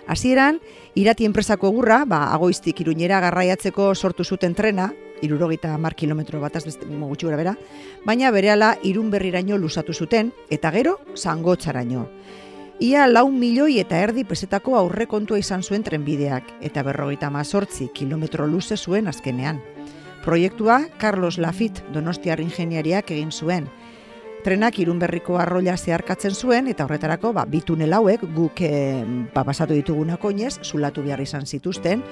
Hasieran, 0.07 0.59
irati 0.95 1.25
enpresako 1.25 1.69
egurra, 1.69 2.05
ba, 2.05 2.27
agoiztik 2.35 2.81
iruñera 2.81 3.21
garraiatzeko 3.21 3.95
sortu 3.95 4.25
zuten 4.25 4.55
trena, 4.55 4.93
irurogeita 5.23 5.77
mar 5.79 5.95
kilometro 5.95 6.41
bat 6.41 6.57
azbeste 6.57 6.87
gutxi 6.87 7.27
gura 7.27 7.39
bera, 7.41 7.57
baina 8.05 8.31
berehala 8.31 8.77
irun 8.83 9.11
berriraino 9.11 9.59
lusatu 9.59 9.95
zuten, 9.95 10.33
eta 10.51 10.71
gero, 10.71 10.99
zangotzaraino. 11.17 12.09
Ia 12.83 13.07
lau 13.07 13.29
milioi 13.31 13.79
eta 13.79 14.01
erdi 14.03 14.25
pesetako 14.27 14.75
aurre 14.75 15.07
kontua 15.07 15.39
izan 15.39 15.63
zuen 15.63 15.85
trenbideak, 15.87 16.49
eta 16.61 16.83
berrogeita 16.83 17.31
mazortzi 17.31 17.89
kilometro 17.95 18.47
luze 18.51 18.77
zuen 18.77 19.07
azkenean. 19.07 19.61
Proiektua 20.25 20.89
Carlos 20.99 21.39
Lafitte 21.39 21.83
donostiar 21.95 22.41
ingeniariak 22.41 23.11
egin 23.11 23.31
zuen. 23.31 23.69
Trenak 24.43 24.81
irunberriko 24.83 25.37
arroila 25.39 25.77
zeharkatzen 25.77 26.35
zuen, 26.35 26.67
eta 26.67 26.83
horretarako 26.83 27.31
ba, 27.37 27.45
bitunel 27.47 27.95
hauek 27.95 28.25
guk 28.35 28.65
e, 28.67 28.73
ba, 29.35 29.45
pasatu 29.47 29.77
ditugunako 29.79 30.33
inez, 30.35 30.57
zulatu 30.67 31.05
behar 31.07 31.23
izan 31.23 31.47
zituzten, 31.47 32.03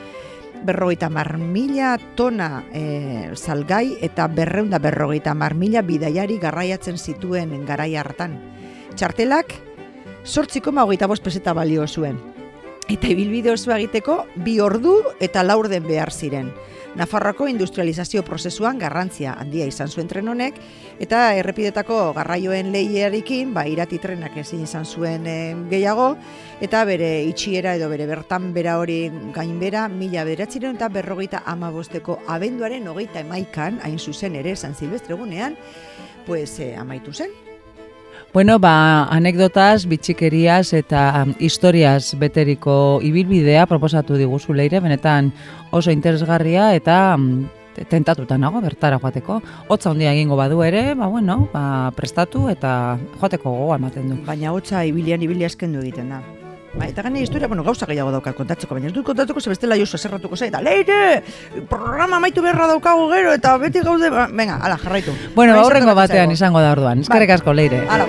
berrogeita 0.65 1.09
mar 1.11 1.39
mila 1.39 1.97
tona 2.17 2.65
e, 2.73 3.33
salgai 3.35 3.97
eta 4.01 4.29
berreunda 4.29 4.79
berrogeita 4.79 5.35
mar 5.35 5.55
mila 5.55 5.83
bidaiari 5.83 6.39
garraiatzen 6.39 6.99
zituen 6.99 7.53
garai 7.67 7.95
hartan. 7.97 8.39
Txartelak, 8.95 9.55
sortziko 10.25 10.71
hogeita 10.71 11.07
bost 11.07 11.25
peseta 11.25 11.55
balio 11.55 11.87
zuen. 11.87 12.30
Eta 12.91 13.07
ibilbide 13.07 13.53
osoa 13.53 13.77
egiteko 13.79 14.25
bi 14.43 14.57
ordu 14.59 14.97
eta 15.23 15.45
laurden 15.47 15.85
behar 15.87 16.11
ziren. 16.11 16.49
Nafarroako 16.99 17.47
industrializazio 17.47 18.25
prozesuan 18.27 18.81
garrantzia 18.83 19.37
handia 19.39 19.69
izan 19.71 19.87
zuen 19.87 20.09
tren 20.11 20.27
honek, 20.27 20.57
eta 20.99 21.21
errepidetako 21.39 21.99
garraioen 22.17 22.73
lehiarekin, 22.75 23.53
ba, 23.55 23.63
irati 23.71 24.01
trenak 24.03 24.35
ezin 24.43 24.65
izan 24.65 24.83
zuen 24.85 25.29
eh, 25.31 25.55
gehiago, 25.71 26.09
eta 26.61 26.81
bere 26.89 27.13
itxiera 27.29 27.77
edo 27.79 27.87
bere 27.93 28.09
bertan 28.11 28.51
bera 28.57 28.75
hori 28.83 29.05
gainbera, 29.37 29.85
mila 29.87 30.25
beratziren 30.27 30.75
eta 30.75 30.89
berrogeita 30.91 31.45
amabosteko 31.47 32.19
abenduaren 32.27 32.91
hogeita 32.91 33.23
emaikan, 33.23 33.79
hain 33.87 34.01
zuzen 34.01 34.35
ere, 34.43 34.57
San 34.57 34.75
Silvestre 34.75 35.15
egunean, 35.15 35.55
pues, 36.27 36.59
eh, 36.59 36.75
amaitu 36.75 37.15
zen. 37.15 37.50
Bueno, 38.33 38.61
ba, 38.63 39.09
anekdotaz, 39.11 39.89
bitxikeriaz 39.91 40.71
eta 40.79 41.25
historiaz 41.43 42.15
beteriko 42.15 43.01
ibilbidea 43.03 43.65
proposatu 43.67 44.15
diguzu 44.15 44.55
leire, 44.55 44.79
benetan 44.79 45.33
oso 45.75 45.91
interesgarria 45.91 46.69
eta 46.79 47.19
tentatuta 47.91 48.39
nago 48.39 48.63
bertara 48.63 49.01
joateko. 49.03 49.41
Hotza 49.67 49.91
handia 49.91 50.13
egingo 50.15 50.39
badu 50.39 50.63
ere, 50.63 50.95
ba, 50.95 51.09
bueno, 51.11 51.49
ba, 51.51 51.91
prestatu 51.99 52.47
eta 52.55 53.01
joateko 53.19 53.51
gogoa 53.51 53.81
ematen 53.83 54.13
du. 54.13 54.21
Baina 54.29 54.55
hotza 54.55 54.85
ibilian 54.87 55.27
ibili 55.27 55.51
askendu 55.51 55.83
egiten 55.83 56.15
da. 56.15 56.23
Ba, 56.73 56.87
eta 56.87 57.03
gane 57.03 57.21
historia, 57.21 57.49
bueno, 57.49 57.65
gauza 57.65 57.87
gehiago 57.87 58.13
daukat 58.15 58.37
kontatzeko, 58.39 58.77
baina 58.77 58.87
ez 58.87 58.95
dut 58.95 59.05
kontatzeko 59.07 59.41
ze 59.41 59.51
bestela 59.51 59.77
josu 59.79 59.99
zerratuko 59.99 60.37
zai, 60.37 60.49
eta 60.53 60.61
leire, 60.63 61.23
programa 61.69 62.21
amaitu 62.23 62.43
beharra 62.43 62.69
daukagu 62.71 63.09
gero, 63.11 63.33
eta 63.35 63.57
beti 63.59 63.83
gaude, 63.83 64.11
ba, 64.11 64.29
venga, 64.31 64.61
ala, 64.63 64.79
jarraitu. 64.79 65.11
Bueno, 65.35 65.55
Bai, 65.55 65.61
ba, 65.61 65.67
aurrengo 65.67 65.95
batean 65.99 66.31
izango 66.31 66.63
da 66.63 66.71
orduan. 66.77 67.03
Eskerrik 67.03 67.35
asko, 67.35 67.53
leire. 67.53 67.83
Ala. 67.89 68.07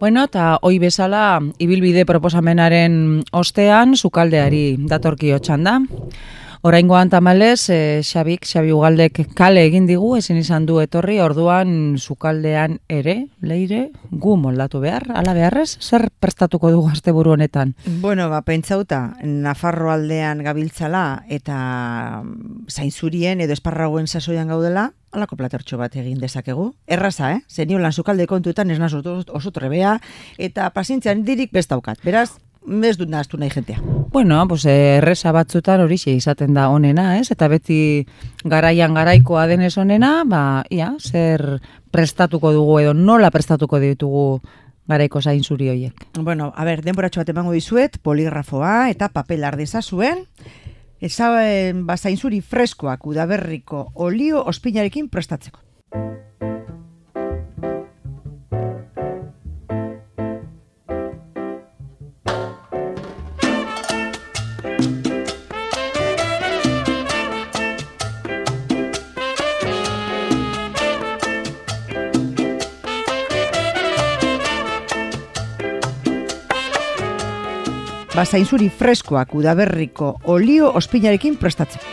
Bueno, 0.00 0.24
eta 0.24 0.56
hoi 0.64 0.78
bezala, 0.80 1.38
ibilbide 1.60 2.06
proposamenaren 2.08 3.20
ostean, 3.36 3.94
sukaldeari 3.94 4.80
datorki 4.90 5.30
hotxan 5.36 5.62
da. 5.68 5.74
Oraingoan 6.62 7.08
tamalez, 7.08 7.70
e, 7.70 8.02
Xabik, 8.04 8.44
Xabi 8.44 8.68
Ugaldek 8.76 9.22
kale 9.32 9.62
egin 9.64 9.86
digu, 9.88 10.10
ezin 10.18 10.36
izan 10.36 10.66
du 10.68 10.76
etorri, 10.82 11.16
orduan 11.24 11.96
sukaldean 11.96 12.74
ere, 12.84 13.14
leire, 13.40 13.86
gu 14.12 14.34
moldatu 14.36 14.82
behar, 14.82 15.06
ala 15.16 15.32
beharrez, 15.32 15.78
zer 15.80 16.10
prestatuko 16.20 16.68
dugu 16.68 16.90
asteburu 16.92 17.32
honetan? 17.32 17.72
Bueno, 18.02 18.28
ba, 18.28 18.42
pentsauta, 18.44 19.16
Nafarro 19.24 19.88
aldean 19.88 20.44
gabiltzala 20.44 21.24
eta 21.32 21.56
mm, 22.26 22.68
zainzurien 22.68 23.40
edo 23.40 23.56
esparragoen 23.56 24.04
sasoian 24.04 24.52
gaudela, 24.52 24.90
alako 25.16 25.40
platertxo 25.40 25.80
bat 25.80 25.96
egin 25.96 26.20
dezakegu. 26.20 26.74
Erraza, 26.84 27.32
eh? 27.38 27.40
Zeniolan 27.48 27.96
sukalde 27.96 28.28
kontuetan 28.28 28.68
ez 28.70 28.78
nazo 28.78 29.00
oso, 29.00 29.50
trebea 29.50 29.96
eta 30.36 30.68
pasintzean 30.76 31.24
dirik 31.24 31.56
bestaukat. 31.56 32.04
Beraz, 32.04 32.36
ez 32.66 32.96
dut 32.98 33.08
nahaztu 33.08 33.38
nahi 33.40 33.50
jentea. 33.50 33.80
Bueno, 34.12 34.46
pues, 34.48 34.64
eh, 34.66 34.98
erresa 34.98 35.32
batzutan 35.32 35.80
horixe 35.80 36.10
izaten 36.10 36.54
da 36.54 36.68
onena, 36.68 37.18
ez? 37.18 37.30
Eta 37.30 37.48
beti 37.48 38.06
garaian 38.44 38.94
garaikoa 38.94 39.46
denez 39.46 39.76
onena, 39.78 40.24
ba, 40.26 40.64
ia, 40.70 40.94
zer 40.98 41.60
prestatuko 41.90 42.52
dugu 42.52 42.80
edo 42.80 42.94
nola 42.94 43.30
prestatuko 43.30 43.78
ditugu 43.78 44.40
garaiko 44.88 45.22
zain 45.22 45.44
zuri 45.44 45.68
hoiek. 45.68 46.06
Bueno, 46.18 46.52
a 46.56 46.64
ber, 46.64 46.82
denboratxo 46.82 47.20
bat 47.20 47.28
emango 47.28 47.52
dizuet, 47.52 47.98
poligrafoa 48.02 48.90
eta 48.90 49.08
papel 49.08 49.44
ardeza 49.44 49.82
zuen, 49.82 50.26
Eza, 51.00 51.30
eh, 51.48 51.72
ba, 51.74 51.96
zainzuri 51.96 52.42
freskoak 52.44 53.06
udaberriko 53.08 53.86
olio 53.94 54.44
ospinarekin 54.44 55.08
prestatzeko. 55.08 55.60
Ba, 78.10 78.24
zainzuri 78.26 78.66
freskoak 78.74 79.36
udaberriko 79.38 80.16
olio 80.32 80.72
ospinarekin 80.74 81.36
prestatzeko. 81.38 81.86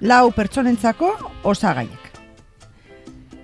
Lau 0.00 0.30
pertsonentzako 0.32 1.10
osagaiak. 1.44 2.08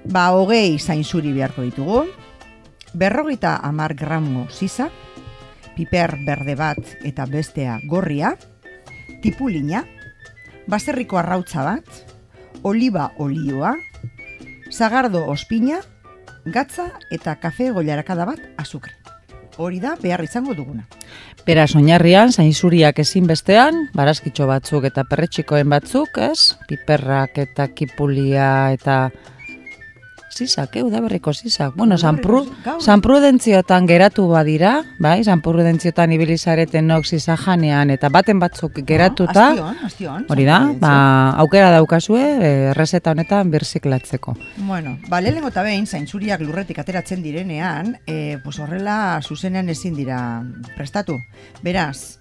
Ba, 0.08 0.30
hogei 0.32 0.78
zainzuri 0.78 1.34
beharko 1.36 1.66
ditugu, 1.66 1.98
berrogeita 2.96 3.58
amar 3.62 3.92
gramo 3.94 4.46
sisa, 4.48 4.88
piper 5.76 6.16
berde 6.24 6.56
bat 6.56 6.80
eta 7.04 7.26
bestea 7.28 7.76
gorria, 7.84 8.32
tipulina, 9.20 9.84
baserriko 10.66 11.20
arrautza 11.20 11.66
bat, 11.66 11.84
oliba 12.64 13.10
olioa, 13.18 13.74
zagardo 14.72 15.26
ospina, 15.28 15.82
gatza 16.46 16.88
eta 17.12 17.36
kafe 17.36 17.68
goilarakada 17.76 18.24
bat 18.32 18.48
azukre. 18.56 18.99
Hori 19.60 19.76
da 19.76 19.92
behar 20.00 20.22
izango 20.24 20.54
duguna. 20.56 20.86
Beraz, 21.44 21.74
oinarrian, 21.76 22.32
zainzuriak 22.32 23.00
ezin 23.02 23.26
bestean, 23.28 23.82
barazkitxo 23.92 24.46
batzuk 24.48 24.86
eta 24.88 25.04
perretxikoen 25.10 25.68
batzuk, 25.68 26.16
ez? 26.24 26.56
Piperrak 26.70 27.36
eta 27.44 27.66
kipulia 27.76 28.48
eta 28.72 29.02
zizak, 30.40 30.76
eh, 30.76 30.82
udaberriko 30.86 31.34
zizak. 31.34 31.74
Bueno, 31.76 31.98
San, 31.98 32.18
Pru. 32.18 32.42
San 32.80 33.02
Prudentziotan 33.04 33.86
geratu 33.88 34.26
badira, 34.30 34.80
bai, 34.98 35.22
San 35.24 35.42
Prudentziotan 35.44 36.12
ibilizareten 36.16 36.86
nok 36.88 37.06
zizajanean, 37.06 37.90
eta 37.92 38.08
baten 38.08 38.40
batzuk 38.40 38.80
geratuta, 38.86 39.50
Astion, 39.50 39.76
astion. 39.84 40.26
hori 40.28 40.46
da, 40.48 40.60
ba, 40.80 40.94
aukera 41.44 41.70
daukazue, 41.76 42.24
eh, 42.40 43.00
honetan 43.10 43.50
birziklatzeko. 43.50 44.36
Bueno, 44.66 44.98
ba, 45.08 45.20
lehenengo 45.20 45.48
eta 45.48 45.62
behin, 45.66 45.86
zaintzuriak 45.86 46.40
lurretik 46.40 46.78
ateratzen 46.78 47.22
direnean, 47.22 47.98
e, 48.06 48.38
pues 48.44 48.58
horrela 48.58 49.20
zuzenean 49.22 49.68
ezin 49.68 49.94
dira 49.94 50.42
prestatu. 50.76 51.18
Beraz, 51.62 52.19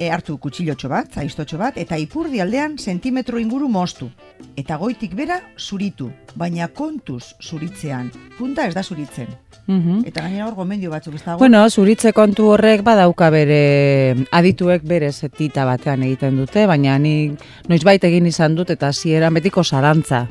e, 0.00 0.08
hartu 0.08 0.38
kutsilotxo 0.40 0.88
bat, 0.88 1.12
zaiztotxo 1.12 1.58
bat, 1.60 1.76
eta 1.78 1.98
ipurdi 2.00 2.40
aldean 2.40 2.78
sentimetro 2.80 3.38
inguru 3.38 3.68
moztu. 3.68 4.08
Eta 4.56 4.78
goitik 4.80 5.12
bera 5.14 5.36
zuritu, 5.60 6.08
baina 6.40 6.70
kontuz 6.72 7.34
zuritzean. 7.44 8.08
Punta 8.38 8.64
ez 8.66 8.74
da 8.74 8.82
zuritzen. 8.82 9.28
Mhm. 9.66 10.00
Eta 10.08 10.24
gainera 10.24 10.48
hor 10.48 10.56
gomendio 10.56 10.90
batzuk 10.90 11.14
ez 11.14 11.22
dago. 11.22 11.38
Bueno, 11.38 11.60
zuritze 11.68 12.14
kontu 12.16 12.48
horrek 12.54 12.82
badauka 12.82 13.28
bere 13.30 14.16
adituek 14.32 14.82
bere 14.88 15.12
zetita 15.12 15.66
batean 15.68 16.02
egiten 16.08 16.40
dute, 16.40 16.66
baina 16.66 16.98
ni 16.98 17.36
noizbait 17.68 18.02
egin 18.08 18.26
izan 18.26 18.56
dut 18.56 18.70
eta 18.70 18.88
hasieran 18.88 19.36
betiko 19.36 19.62
zarantza. 19.62 20.26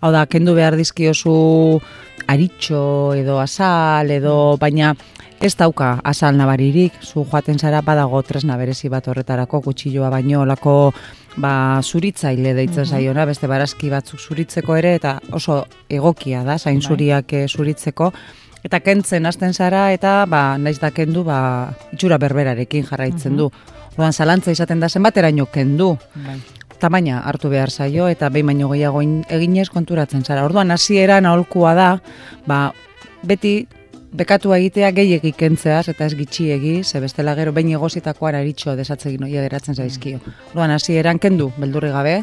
Hau 0.00 0.10
da, 0.12 0.24
kendu 0.26 0.54
behar 0.56 0.78
dizkiozu 0.80 1.78
aritxo 2.26 3.12
edo 3.18 3.38
azal 3.38 4.10
edo, 4.10 4.56
baina 4.56 4.94
ez 5.40 5.54
dauka 5.56 6.00
azal 6.04 6.36
nabaririk, 6.36 6.92
zu 7.00 7.24
joaten 7.24 7.58
zara 7.58 7.80
badago 7.80 8.20
tresna 8.22 8.58
berezi 8.60 8.90
bat 8.92 9.06
horretarako 9.08 9.62
kutsilloa 9.64 10.10
baino 10.12 10.42
olako 10.42 10.92
ba, 11.40 11.80
zuritzaile 11.82 12.52
deitzen 12.54 12.84
zaiona, 12.86 13.24
beste 13.24 13.48
barazki 13.48 13.88
batzuk 13.90 14.20
zuritzeko 14.20 14.76
ere, 14.76 14.94
eta 14.98 15.18
oso 15.32 15.62
egokia 15.88 16.42
da, 16.44 16.58
zain 16.58 16.82
zuriak 16.82 17.32
eh, 17.32 17.46
zuritzeko, 17.48 18.10
eta 18.64 18.82
kentzen 18.84 19.26
hasten 19.26 19.54
zara, 19.54 19.86
eta 19.96 20.26
ba, 20.28 20.58
naiz 20.58 20.78
da 20.82 20.90
kendu, 20.92 21.24
ba, 21.24 21.40
itxura 21.94 22.18
berberarekin 22.20 22.84
jarraitzen 22.90 23.40
du. 23.40 23.48
Orduan, 23.94 24.12
zalantza 24.12 24.52
izaten 24.52 24.80
da 24.80 24.88
zenbateraino 24.88 25.46
kendu, 25.46 25.94
Bai. 26.26 26.36
tamaina 26.80 27.22
hartu 27.24 27.48
behar 27.48 27.70
zaio, 27.70 28.08
eta 28.08 28.28
behin 28.28 28.52
baino 28.52 28.68
gehiago 28.68 29.00
in- 29.02 29.24
eginez 29.28 29.70
konturatzen 29.72 30.24
zara. 30.24 30.44
Orduan, 30.44 30.70
hasieran 30.70 31.26
aholkua 31.26 31.74
da, 31.74 31.90
ba, 32.46 32.72
beti 33.22 33.66
bekatu 34.12 34.52
egitea 34.56 34.90
gehiegi 34.96 35.30
kentzeaz 35.38 35.88
eta 35.92 36.06
ez 36.08 36.14
gitxiegi, 36.18 36.82
ze 36.84 37.00
bestela 37.00 37.34
gero 37.38 37.52
behin 37.52 37.70
egozitakoan 37.76 38.34
aritxo 38.34 38.74
desatzegin 38.76 39.22
oia 39.24 39.42
geratzen 39.46 39.74
zaizkio. 39.78 40.18
Orduan, 40.50 40.70
hasieran 40.74 41.18
kendu, 41.22 41.52
beldurri 41.58 41.92
gabe, 41.94 42.16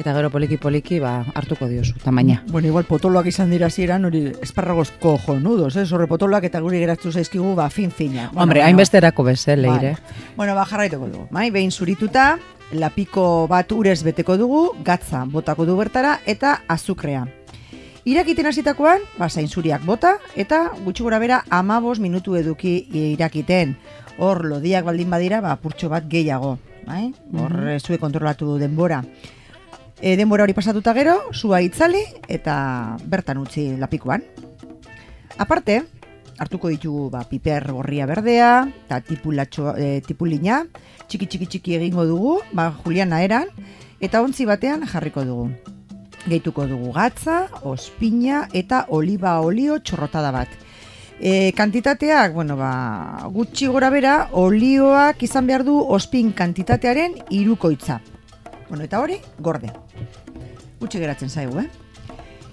eta 0.00 0.14
gero 0.16 0.30
poliki-poliki 0.32 0.98
ba, 1.04 1.18
hartuko 1.34 1.68
diozu, 1.68 1.94
tamaina. 2.02 2.40
Bueno, 2.48 2.68
igual 2.68 2.84
potoloak 2.88 3.26
izan 3.30 3.52
dira 3.52 3.68
zieran, 3.70 4.04
hori 4.08 4.24
esparragozko 4.42 5.18
jonudos, 5.26 5.76
eh? 5.76 5.84
Horre 5.92 6.08
potoloak 6.10 6.48
eta 6.48 6.60
guri 6.64 6.80
geratu 6.82 7.12
zaizkigu, 7.12 7.54
ba, 7.54 7.68
fin-fina. 7.70 8.30
Bueno, 8.32 8.42
Hombre, 8.42 8.60
baina- 8.60 8.66
hainbesterako 8.72 9.24
beze, 9.28 9.56
leire. 9.56 9.94
Vale. 9.94 10.34
Bueno, 10.36 10.54
ba, 10.54 10.64
jarraituko 10.64 11.06
dugu. 11.12 11.28
Bai, 11.30 11.50
behin 11.50 11.70
zurituta, 11.70 12.38
lapiko 12.72 13.46
bat 13.48 13.70
urez 13.72 14.02
beteko 14.02 14.36
dugu, 14.40 14.70
gatza 14.82 15.24
botako 15.28 15.66
du 15.66 15.76
bertara 15.76 16.20
eta 16.26 16.62
azukrea. 16.66 17.26
Irakiten 18.04 18.44
hasitakoan, 18.44 19.00
ba, 19.16 19.30
zainzuriak 19.32 19.84
bota, 19.88 20.18
eta 20.36 20.74
gutxi 20.84 21.06
gora 21.06 21.16
bera 21.22 21.38
amabos 21.48 21.96
minutu 22.04 22.36
eduki 22.36 22.74
irakiten. 23.14 23.78
Hor, 24.20 24.42
lodiak 24.44 24.84
baldin 24.84 25.08
badira, 25.08 25.40
ba, 25.40 25.54
purtso 25.56 25.88
bat 25.88 26.04
gehiago. 26.04 26.58
Bai? 26.84 27.14
Hor, 27.32 27.54
mm 27.56 27.80
zuek 27.80 28.02
kontrolatu 28.02 28.50
du 28.50 28.58
denbora. 28.60 29.00
E, 30.00 30.18
denbora 30.20 30.44
hori 30.44 30.52
pasatuta 30.52 30.92
gero, 30.92 31.16
sua 31.32 31.62
itzali 31.64 32.02
eta 32.28 32.98
bertan 33.08 33.40
utzi 33.40 33.70
lapikuan. 33.80 34.20
Aparte, 35.40 35.80
hartuko 36.36 36.68
ditugu 36.68 37.08
ba, 37.08 37.24
piper 37.24 37.72
gorria 37.72 38.04
berdea, 38.04 38.66
eta 38.84 39.00
tipulatxo, 39.00 39.78
e, 39.80 40.02
tipulina, 40.04 40.66
txiki 41.08 41.24
txiki 41.24 41.48
txiki 41.54 41.78
egingo 41.80 42.04
dugu, 42.04 42.36
ba, 42.52 42.68
juliana 42.84 43.22
eran, 43.24 43.48
eta 44.00 44.20
ontzi 44.20 44.44
batean 44.44 44.84
jarriko 44.92 45.24
dugu. 45.24 45.48
Gehituko 46.24 46.64
dugu 46.66 46.92
gatza, 46.96 47.44
ospina 47.68 48.46
eta 48.56 48.86
oliba 48.96 49.36
olio 49.44 49.76
txorrotada 49.80 50.32
bat. 50.32 50.48
E, 51.20 51.52
kantitateak, 51.56 52.32
bueno, 52.34 52.56
ba, 52.56 53.28
gutxi 53.30 53.68
gora 53.70 53.90
bera, 53.92 54.16
olioak 54.32 55.22
izan 55.22 55.46
behar 55.46 55.64
du 55.66 55.76
ospin 55.78 56.32
kantitatearen 56.32 57.20
irukoitza. 57.30 58.00
Bueno, 58.68 58.82
eta 58.84 59.00
hori, 59.04 59.20
gorde. 59.38 59.70
Gutxi 60.80 60.98
geratzen 60.98 61.30
zaigu, 61.30 61.60
eh? 61.60 61.83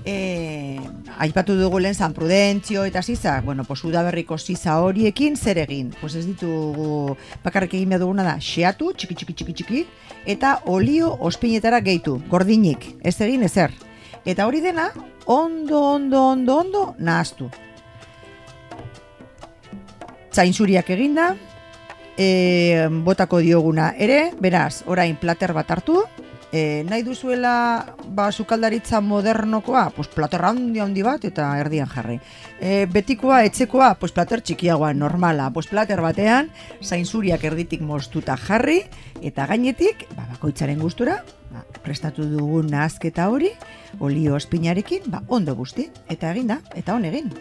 E, 0.04 0.80
aipatu 1.22 1.54
dugu 1.60 1.80
lehen 1.80 1.94
San 1.94 2.14
Prudentzio 2.14 2.86
eta 2.86 3.04
Sisa, 3.04 3.42
bueno, 3.42 3.64
pues 3.64 3.84
udaberriko 3.84 4.38
Sisa 4.38 4.80
horiekin 4.82 5.38
zer 5.38 5.60
egin? 5.62 5.92
Pues 6.02 6.16
ez 6.16 6.26
ditugu 6.26 7.18
bakarrik 7.44 7.76
egin 7.78 7.94
behar 7.94 8.02
duguna 8.02 8.26
da, 8.26 8.40
xeatu, 8.42 8.94
txiki 8.98 9.16
txiki 9.16 9.34
txiki 9.34 9.54
txiki, 9.60 9.84
eta 10.26 10.56
olio 10.66 11.14
ospinetara 11.20 11.82
gehitu, 11.86 12.18
gordinik, 12.30 12.96
ez 13.04 13.20
egin 13.22 13.46
ezer. 13.46 13.76
Eta 14.26 14.48
hori 14.50 14.62
dena, 14.62 14.90
ondo, 15.26 15.82
ondo, 15.94 16.26
ondo, 16.34 16.58
ondo, 16.58 16.84
nahaztu. 16.98 17.52
Zainzuriak 20.34 20.90
eginda, 20.90 21.36
e, 22.18 22.88
botako 23.06 23.42
dioguna 23.44 23.92
ere, 24.00 24.32
beraz, 24.42 24.82
orain 24.88 25.16
plater 25.20 25.54
bat 25.54 25.70
hartu, 25.70 26.02
e, 26.52 26.84
nahi 26.88 27.04
duzuela 27.04 27.96
ba, 28.08 28.32
sukaldaritza 28.32 29.02
modernokoa, 29.02 29.90
pues, 29.96 30.08
plater 30.12 30.44
handi 30.46 30.80
handi 30.84 31.04
bat 31.04 31.24
eta 31.26 31.48
erdian 31.60 31.90
jarri. 31.90 32.20
E, 32.60 32.86
betikoa, 32.92 33.44
etxekoa, 33.48 33.96
pues, 34.00 34.12
plater 34.12 34.44
txikiagoa, 34.44 34.94
normala, 34.94 35.50
pues, 35.54 35.68
plater 35.72 36.02
batean, 36.04 36.52
zainzuriak 36.84 37.44
erditik 37.44 37.82
moztuta 37.82 38.38
jarri, 38.38 38.82
eta 39.22 39.48
gainetik, 39.48 40.08
ba, 40.16 40.28
bakoitzaren 40.36 40.80
gustura, 40.80 41.22
ba, 41.52 41.64
prestatu 41.82 42.28
dugun 42.28 42.70
nahazketa 42.72 43.30
hori, 43.32 43.54
olio 44.00 44.36
espinarekin, 44.38 45.08
ba, 45.08 45.24
ondo 45.28 45.56
guzti, 45.56 45.90
eta 46.10 46.36
egin 46.36 46.54
da, 46.56 46.62
eta 46.76 46.96
hon 46.96 47.08
egin. 47.10 47.32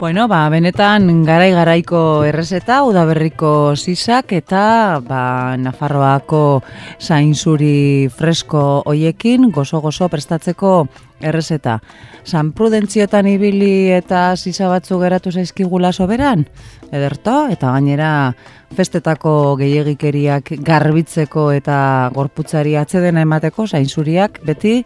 Bueno, 0.00 0.28
ba, 0.28 0.46
benetan 0.48 1.26
garai 1.28 1.50
garaiko 1.52 1.98
errezeta, 2.24 2.78
udaberriko 2.88 3.76
sisak 3.76 4.32
eta 4.32 4.62
ba, 5.04 5.58
Nafarroako 5.60 6.62
zainzuri 6.96 8.08
fresko 8.08 8.62
hoiekin 8.88 9.50
gozo-gozo 9.52 10.08
prestatzeko 10.08 10.72
errezeta. 11.20 11.76
San 12.24 12.54
Prudentziotan 12.56 13.28
ibili 13.28 13.90
eta 13.92 14.38
sisa 14.40 14.72
batzu 14.72 14.96
geratu 15.04 15.34
zaizkigula 15.36 15.92
soberan? 15.92 16.46
Ederto, 16.88 17.36
eta 17.52 17.76
gainera 17.76 18.32
festetako 18.72 19.58
gehiegikeriak 19.60 20.54
garbitzeko 20.64 21.50
eta 21.52 21.76
gorputzari 22.16 22.72
atxedena 22.80 23.28
emateko 23.28 23.68
zainzuriak 23.68 24.40
beti 24.48 24.78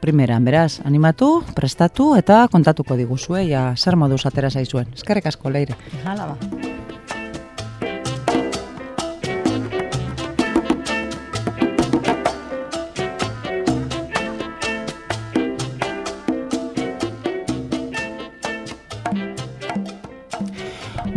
primeran, 0.00 0.44
beraz, 0.44 0.80
animatu, 0.84 1.42
prestatu 1.54 2.14
eta 2.18 2.46
kontatuko 2.52 2.96
diguzue, 2.96 3.46
ja, 3.50 3.70
zer 3.76 3.96
moduz 3.96 4.24
atera 4.26 4.50
zaizuen. 4.50 4.90
Eskerrik 4.94 5.30
asko, 5.32 5.50
leire. 5.50 5.78
Hala 6.04 6.32
ba. 6.34 6.77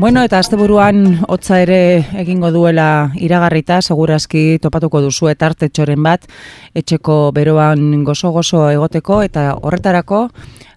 Bueno, 0.02 0.24
eta 0.26 0.40
asteburuan 0.42 1.20
hotza 1.30 1.60
ere 1.62 2.08
egingo 2.18 2.50
duela 2.50 3.12
iragarrita, 3.22 3.84
segurazki 3.86 4.58
topatuko 4.58 4.98
duzu 5.04 5.30
etartetxoren 5.30 6.02
bat, 6.02 6.26
etxeko 6.74 7.18
beroan 7.36 8.02
gozo-gozo 8.08 8.64
egoteko, 8.74 9.20
eta 9.22 9.44
horretarako 9.62 10.24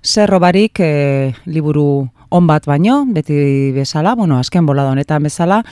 zerro 0.05 0.43
barik 0.45 0.77
e, 0.85 1.33
liburu 1.47 1.87
on 2.37 2.47
bat 2.51 2.69
baino, 2.69 2.99
beti 3.17 3.73
bezala, 3.73 4.13
bueno, 4.15 4.37
azken 4.45 4.69
bolada 4.69 4.93
honetan 4.93 5.25
bezala, 5.25 5.63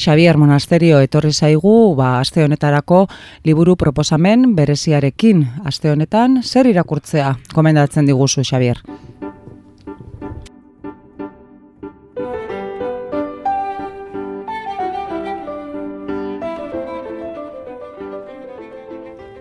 Xavier 0.00 0.40
Monasterio 0.40 1.04
etorri 1.04 1.34
zaigu, 1.36 1.92
ba, 1.98 2.14
aste 2.22 2.48
honetarako 2.48 3.04
liburu 3.44 3.76
proposamen 3.76 4.54
bereziarekin. 4.56 5.44
Aste 5.68 5.92
honetan, 5.92 6.40
zer 6.42 6.72
irakurtzea 6.72 7.34
komendatzen 7.52 8.08
diguzu, 8.08 8.48
Xavier? 8.48 8.80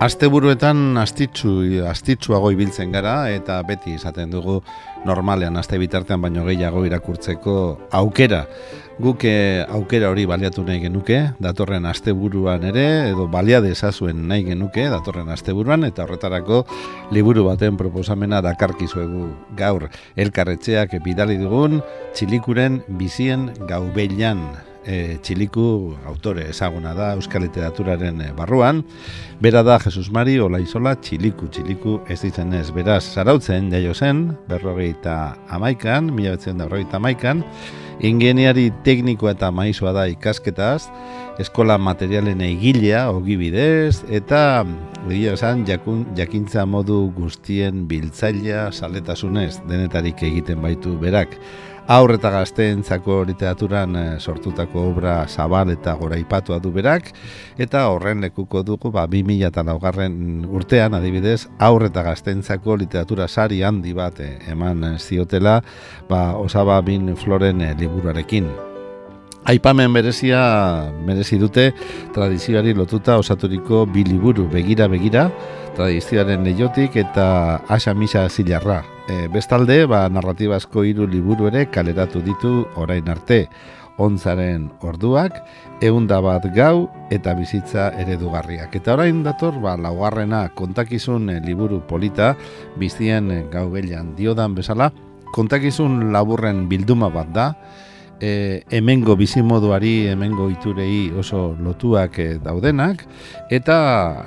Asteburuetan 0.04 0.98
astitzu 1.00 1.52
astitzuago 1.88 2.50
ibiltzen 2.52 2.92
gara 2.92 3.30
eta 3.32 3.62
beti 3.64 3.94
izaten 3.96 4.34
dugu 4.34 4.58
normalean 5.08 5.56
aste 5.56 5.78
bitartean 5.80 6.20
baino 6.26 6.44
gehiago 6.44 6.82
irakurtzeko 6.84 7.54
aukera. 8.00 8.42
Guk 9.00 9.24
eh, 9.30 9.64
aukera 9.78 10.10
hori 10.12 10.26
baliatu 10.28 10.66
nahi 10.68 10.82
genuke, 10.84 11.22
datorren 11.40 11.88
asteburuan 11.88 12.68
ere 12.74 12.86
edo 13.14 13.30
balia 13.32 13.62
dezazuen 13.64 14.28
nahi 14.28 14.44
genuke 14.50 14.90
datorren 14.92 15.32
asteburuan 15.32 15.88
eta 15.88 16.04
horretarako 16.04 16.66
liburu 17.16 17.48
baten 17.48 17.80
proposamena 17.80 18.44
dakarkizuegu 18.44 19.30
gaur 19.56 19.88
elkarretxeak 20.20 21.00
bidali 21.08 21.40
dugun 21.40 21.80
txilikuren 22.12 22.82
bizien 23.00 23.54
gaubeilan 23.72 24.44
e, 24.86 25.18
txiliku 25.24 25.66
autore 26.10 26.48
ezaguna 26.52 26.94
da 26.98 27.12
euskal 27.18 27.46
literaturaren 27.46 28.22
e, 28.22 28.32
barruan, 28.38 28.84
bera 29.44 29.64
da 29.64 29.80
Jesus 29.84 30.10
Mari 30.12 30.40
Olaizola 30.40 30.96
txiliku, 31.02 31.50
txiliku 31.52 32.00
ez 32.12 32.22
ditzen 32.24 32.54
ez, 32.58 32.70
beraz, 32.76 33.04
zarautzen 33.14 33.72
jaio 33.74 33.94
zen, 33.94 34.30
berrogeita 34.50 35.36
amaikan, 35.50 36.12
mila 36.14 36.36
betzen 36.38 36.60
da 36.60 36.68
berrogeita 36.68 37.00
amaikan, 37.02 37.44
ingeniari 38.04 38.70
tekniko 38.84 39.30
eta 39.30 39.52
maizoa 39.54 39.94
da 39.96 40.08
ikasketaz, 40.12 40.88
eskola 41.42 41.78
materialen 41.82 42.42
egilea, 42.46 43.06
ogibidez, 43.14 44.04
eta 44.12 44.64
egia 45.10 45.34
esan 45.38 45.66
jakun, 45.68 46.06
jakintza 46.18 46.66
modu 46.70 47.06
guztien 47.16 47.86
biltzailea 47.90 48.70
saletasunez 48.72 49.58
denetarik 49.70 50.24
egiten 50.24 50.62
baitu 50.64 50.98
berak 51.02 51.38
aur 51.88 52.14
eta 52.16 52.30
gazteentzako 52.32 53.24
literaturan 53.28 53.96
eh, 53.96 54.20
sortutako 54.20 54.88
obra 54.92 55.28
zabal 55.28 55.74
eta 55.74 55.94
gora 56.00 56.18
ipatua 56.18 56.60
du 56.64 56.72
berak, 56.72 57.12
eta 57.58 57.88
horren 57.92 58.22
lekuko 58.24 58.64
dugu, 58.64 58.92
ba, 58.92 59.06
2000 59.08 59.50
eta 59.50 59.64
laugarren 59.68 60.46
urtean, 60.48 60.94
adibidez, 60.96 61.48
aur 61.60 61.84
eta 61.90 62.04
gazteentzako 62.04 62.78
literatura 62.80 63.28
sari 63.28 63.64
handi 63.64 63.94
bat 63.94 64.20
eh, 64.24 64.38
eman 64.52 64.98
ziotela, 64.98 65.62
ba, 66.10 66.38
osaba 66.38 66.80
bin 66.82 67.16
floren 67.16 67.62
eh, 67.62 67.74
liburuarekin. 67.80 68.48
Aipamen 69.44 69.92
berezia 69.92 70.40
merezi 71.04 71.36
dute 71.36 71.74
tradizioari 72.16 72.72
lotuta 72.74 73.18
osaturiko 73.20 73.84
bi 73.92 74.06
liburu 74.08 74.48
begira 74.48 74.88
begira, 74.88 75.28
tradizioaren 75.76 76.48
leiotik 76.48 76.96
eta 76.96 77.60
asa 77.68 77.92
misa 77.94 78.30
zilarra, 78.30 78.86
E, 79.04 79.28
bestalde, 79.28 79.84
ba, 79.86 80.06
narratibazko 80.08 80.86
hiru 80.88 81.08
liburu 81.12 81.50
ere 81.50 81.66
kaleratu 81.68 82.22
ditu 82.24 82.64
orain 82.80 83.10
arte. 83.12 83.48
Ontzaren 84.02 84.70
orduak, 84.82 85.36
eunda 85.86 86.18
bat 86.24 86.48
gau 86.56 86.88
eta 87.14 87.36
bizitza 87.38 87.92
eredugarriak. 88.02 88.74
Eta 88.80 88.96
orain 88.96 89.20
dator, 89.26 89.60
ba, 89.62 89.76
laugarrena 89.78 90.48
kontakizun 90.56 91.30
e, 91.30 91.40
liburu 91.44 91.82
polita, 91.90 92.34
biztien 92.80 93.30
e, 93.30 93.42
gau 93.52 93.68
gelian 93.76 94.16
diodan 94.16 94.56
bezala, 94.56 94.90
kontakizun 95.36 96.14
laburren 96.16 96.70
bilduma 96.72 97.12
bat 97.12 97.30
da, 97.36 97.48
e, 98.22 98.64
hemengo 98.72 99.16
bizimoduari, 99.16 100.08
hemengo 100.12 100.50
iturei 100.52 101.12
oso 101.18 101.56
lotuak 101.60 102.20
e, 102.20 102.28
daudenak, 102.44 103.06
eta 103.54 103.78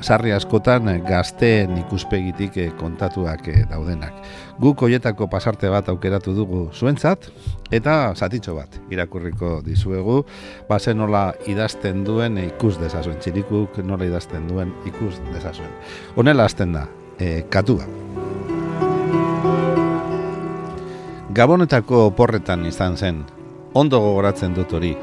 sarri 0.03 0.33
askotan 0.37 0.89
gazteen 1.07 1.77
ikuspegitik 1.81 2.57
e, 2.57 2.69
kontatuak 2.79 3.49
e, 3.49 3.65
daudenak. 3.71 4.15
Guk 4.61 4.87
hoietako 4.87 5.29
pasarte 5.33 5.69
bat 5.73 5.89
aukeratu 5.93 6.35
dugu 6.37 6.63
zuentzat, 6.73 7.29
eta 7.71 8.15
zatitxo 8.15 8.57
bat 8.57 8.81
irakurriko 8.93 9.61
dizuegu, 9.67 10.23
bazen 10.69 10.99
nola 11.03 11.29
idazten 11.47 12.05
duen 12.07 12.39
ikus 12.43 12.77
dezazuen, 12.81 13.21
txirikuk 13.21 13.83
nola 13.85 14.09
idazten 14.09 14.49
duen 14.49 14.73
ikus 14.89 15.17
dezazuen. 15.33 15.73
Honela 16.17 16.49
azten 16.49 16.77
da, 16.77 16.87
e, 17.19 17.43
katua. 17.51 17.87
Gabonetako 21.37 22.15
porretan 22.17 22.63
izan 22.65 22.95
zen, 22.97 23.19
ondo 23.77 24.01
gogoratzen 24.01 24.55
dut 24.57 24.73
hori. 24.73 24.95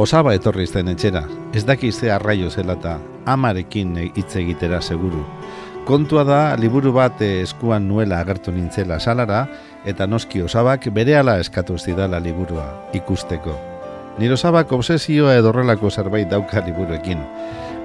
Osaba 0.00 0.32
etorri 0.36 0.66
zen 0.66 0.88
etxera, 0.94 1.24
ez 1.52 1.64
daki 1.68 1.90
ze 1.92 2.10
arraio 2.14 2.50
zela 2.50 2.78
eta 2.78 2.98
amarekin 3.26 3.96
hitz 4.14 4.36
egitera 4.40 4.80
seguru. 4.80 5.24
Kontua 5.88 6.24
da, 6.24 6.40
liburu 6.56 6.92
bat 6.92 7.20
eh, 7.24 7.42
eskuan 7.42 7.88
nuela 7.88 8.20
agertu 8.20 8.52
nintzela 8.52 8.98
salara, 9.00 9.46
eta 9.88 10.06
noski 10.06 10.42
osabak 10.44 10.88
berehala 10.92 11.38
eskatu 11.40 11.78
zidala 11.78 12.20
liburua, 12.20 12.66
ikusteko. 12.92 13.56
Nire 14.18 14.34
osabak 14.34 14.72
obsesioa 14.72 15.36
edorrelako 15.38 15.90
zerbait 15.90 16.28
dauka 16.28 16.64
liburuekin. 16.66 17.22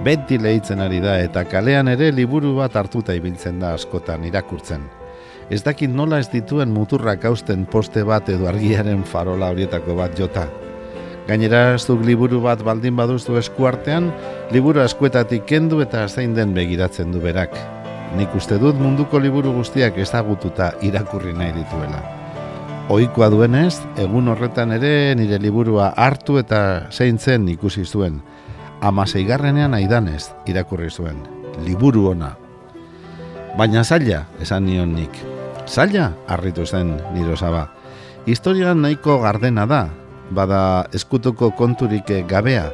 Beti 0.04 0.40
lehitzen 0.42 0.82
ari 0.82 1.00
da 1.04 1.20
eta 1.22 1.46
kalean 1.46 1.92
ere 1.92 2.12
liburu 2.12 2.56
bat 2.58 2.76
hartuta 2.76 3.16
ibiltzen 3.16 3.60
da 3.62 3.76
askotan 3.78 4.26
irakurtzen. 4.28 5.03
Ez 5.50 5.64
dakit 5.64 5.92
nola 5.92 6.20
ez 6.24 6.30
dituen 6.32 6.72
muturrak 6.72 7.26
hausten 7.26 7.66
poste 7.66 8.04
bat 8.08 8.30
edo 8.30 8.48
argiaren 8.48 9.04
farola 9.04 9.52
horietako 9.52 9.96
bat 10.00 10.16
jota. 10.20 10.48
Gainera, 11.28 11.74
ez 11.76 11.86
duk 11.88 12.02
liburu 12.04 12.42
bat 12.44 12.60
baldin 12.64 12.96
baduztu 13.00 13.38
eskuartean, 13.40 14.10
liburu 14.52 14.82
eskuetatik 14.84 15.46
kendu 15.48 15.80
eta 15.84 16.08
zein 16.08 16.34
den 16.36 16.52
begiratzen 16.56 17.14
du 17.16 17.22
berak. 17.24 17.56
Nik 18.18 18.36
uste 18.36 18.60
dut 18.60 18.76
munduko 18.80 19.20
liburu 19.20 19.54
guztiak 19.56 19.98
ezagututa 19.98 20.74
irakurri 20.84 21.34
nahi 21.34 21.56
dituela. 21.56 22.04
Ohikoa 22.92 23.30
duenez, 23.32 23.80
egun 23.98 24.28
horretan 24.28 24.76
ere 24.76 25.16
nire 25.16 25.40
liburua 25.40 25.94
hartu 25.96 26.38
eta 26.42 26.90
zein 26.92 27.18
zen 27.18 27.48
ikusi 27.48 27.86
zuen. 27.86 28.20
Amaseigarrenean 28.84 29.74
aidanez 29.80 30.28
irakurri 30.46 30.92
zuen. 30.92 31.24
Liburu 31.64 32.10
ona. 32.12 32.34
Baina 33.58 33.86
zaila, 33.88 34.26
esan 34.44 34.68
nion 34.68 34.92
nik. 34.98 35.33
Zaila, 35.68 36.12
harritu 36.28 36.66
zen 36.66 36.98
nire 37.14 37.34
osaba. 37.34 37.68
Historian 38.26 38.82
nahiko 38.82 39.18
gardena 39.24 39.66
da, 39.66 39.88
bada 40.32 40.86
eskutuko 40.94 41.52
konturik 41.58 42.10
gabea, 42.28 42.70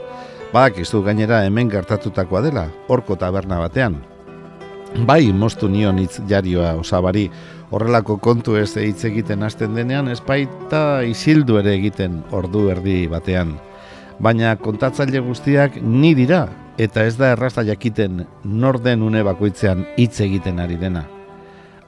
badak 0.53 0.79
izu 0.83 1.03
gainera 1.05 1.43
hemen 1.45 1.69
gertatutakoa 1.69 2.41
dela, 2.41 2.67
horko 2.87 3.15
taberna 3.15 3.59
batean. 3.61 3.99
Bai, 5.05 5.31
mostu 5.33 5.69
nion 5.69 5.99
hitz 6.01 6.17
jarioa 6.29 6.73
osabari, 6.79 7.27
horrelako 7.69 8.17
kontu 8.17 8.57
ez 8.57 8.71
hitz 8.77 9.05
egiten 9.05 9.45
hasten 9.45 9.75
denean, 9.77 10.09
espaita 10.09 11.03
isildu 11.05 11.59
ere 11.61 11.75
egiten 11.77 12.23
ordu 12.31 12.69
erdi 12.73 13.03
batean. 13.07 13.53
Baina 14.19 14.55
kontatzaile 14.57 15.21
guztiak 15.21 15.77
ni 15.81 16.15
dira, 16.17 16.47
eta 16.77 17.05
ez 17.05 17.15
da 17.21 17.35
erraza 17.35 17.63
jakiten 17.63 18.25
nor 18.43 18.81
den 18.81 19.05
une 19.05 19.23
bakoitzean 19.23 19.85
hitz 19.97 20.19
egiten 20.25 20.59
ari 20.59 20.75
dena. 20.81 21.05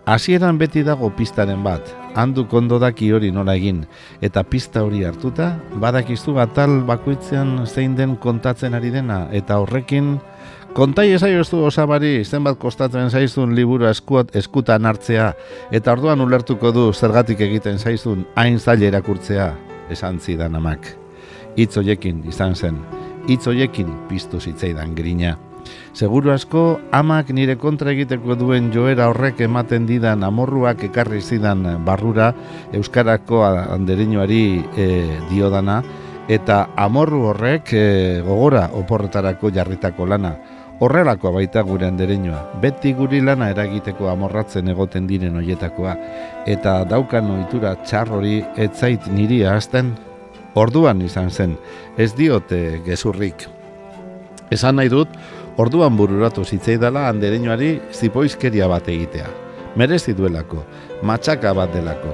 Hasieran 0.05 0.57
beti 0.57 0.81
dago 0.81 1.11
pistaren 1.13 1.61
bat, 1.61 1.85
handu 2.17 2.47
kondo 2.49 2.79
daki 2.81 3.11
hori 3.13 3.29
nola 3.31 3.53
egin, 3.59 3.83
eta 4.25 4.41
pista 4.43 4.81
hori 4.81 5.03
hartuta, 5.05 5.51
badakizu 5.77 6.39
atal 6.41 6.79
bakoitzean 6.87 7.67
zein 7.67 7.93
den 7.95 8.15
kontatzen 8.17 8.73
ari 8.73 8.89
dena, 8.89 9.27
eta 9.31 9.59
horrekin, 9.61 10.15
kontai 10.73 11.11
esaiozu 11.13 11.61
osabari 11.67 12.25
zenbat 12.25 12.57
kostatzen 12.57 13.13
zaizun 13.13 13.53
liburu 13.55 13.85
eskuat, 13.91 14.33
eskutan 14.35 14.89
hartzea, 14.89 15.35
eta 15.71 15.93
orduan 15.93 16.25
ulertuko 16.25 16.73
du 16.73 16.87
zergatik 16.93 17.45
egiten 17.45 17.77
zaizun 17.77 18.25
hain 18.35 18.57
zaila 18.59 18.89
erakurtzea, 18.89 19.51
esan 19.93 20.17
zidan 20.19 20.57
amak. 20.57 20.95
Itz 21.61 21.75
hoiekin 21.77 22.25
izan 22.25 22.55
zen, 22.55 22.81
hitz 23.29 23.45
hoiekin 23.45 23.93
piztu 24.09 24.41
zitzaidan 24.41 24.95
grina. 24.95 25.37
Seguru 25.91 26.31
asko, 26.31 26.79
amak 26.95 27.33
nire 27.35 27.57
kontra 27.59 27.91
egiteko 27.91 28.37
duen 28.39 28.69
joera 28.71 29.09
horrek 29.11 29.41
ematen 29.43 29.83
didan 29.89 30.23
amorruak 30.23 30.85
ekarri 30.87 31.19
zidan 31.19 31.65
barrura 31.83 32.29
Euskarako 32.71 33.41
andereñoari 33.43 34.45
e, 34.79 34.85
diodana, 35.27 35.81
eta 36.31 36.69
amorru 36.79 37.25
horrek 37.33 37.73
e, 37.75 37.83
gogora 38.23 38.69
oporretarako 38.79 39.51
jarritako 39.51 40.07
lana. 40.07 40.31
Horrelako 40.81 41.33
baita 41.35 41.61
gure 41.67 41.85
andereñoa, 41.91 42.39
beti 42.63 42.93
guri 42.95 43.19
lana 43.21 43.51
eragiteko 43.51 44.07
amorratzen 44.09 44.71
egoten 44.71 45.05
diren 45.11 45.35
hoietakoa, 45.37 45.97
eta 46.47 46.85
daukan 46.87 47.35
ohitura 47.35 47.75
txarrori 47.83 48.39
etzait 48.55 49.11
niri 49.11 49.43
ahazten, 49.43 49.91
orduan 50.55 51.03
izan 51.03 51.29
zen, 51.29 51.59
ez 51.97 52.13
diote 52.15 52.79
gezurrik. 52.87 53.45
Esan 54.51 54.79
nahi 54.79 54.89
dut, 54.91 55.13
orduan 55.57 55.97
bururatu 55.97 56.43
zitzaidala 56.45 57.07
andereñoari 57.09 57.79
zipoizkeria 57.91 58.67
bat 58.67 58.87
egitea. 58.87 59.27
Merezi 59.75 60.13
duelako, 60.13 60.65
matxaka 61.03 61.53
bat 61.55 61.73
delako. 61.73 62.11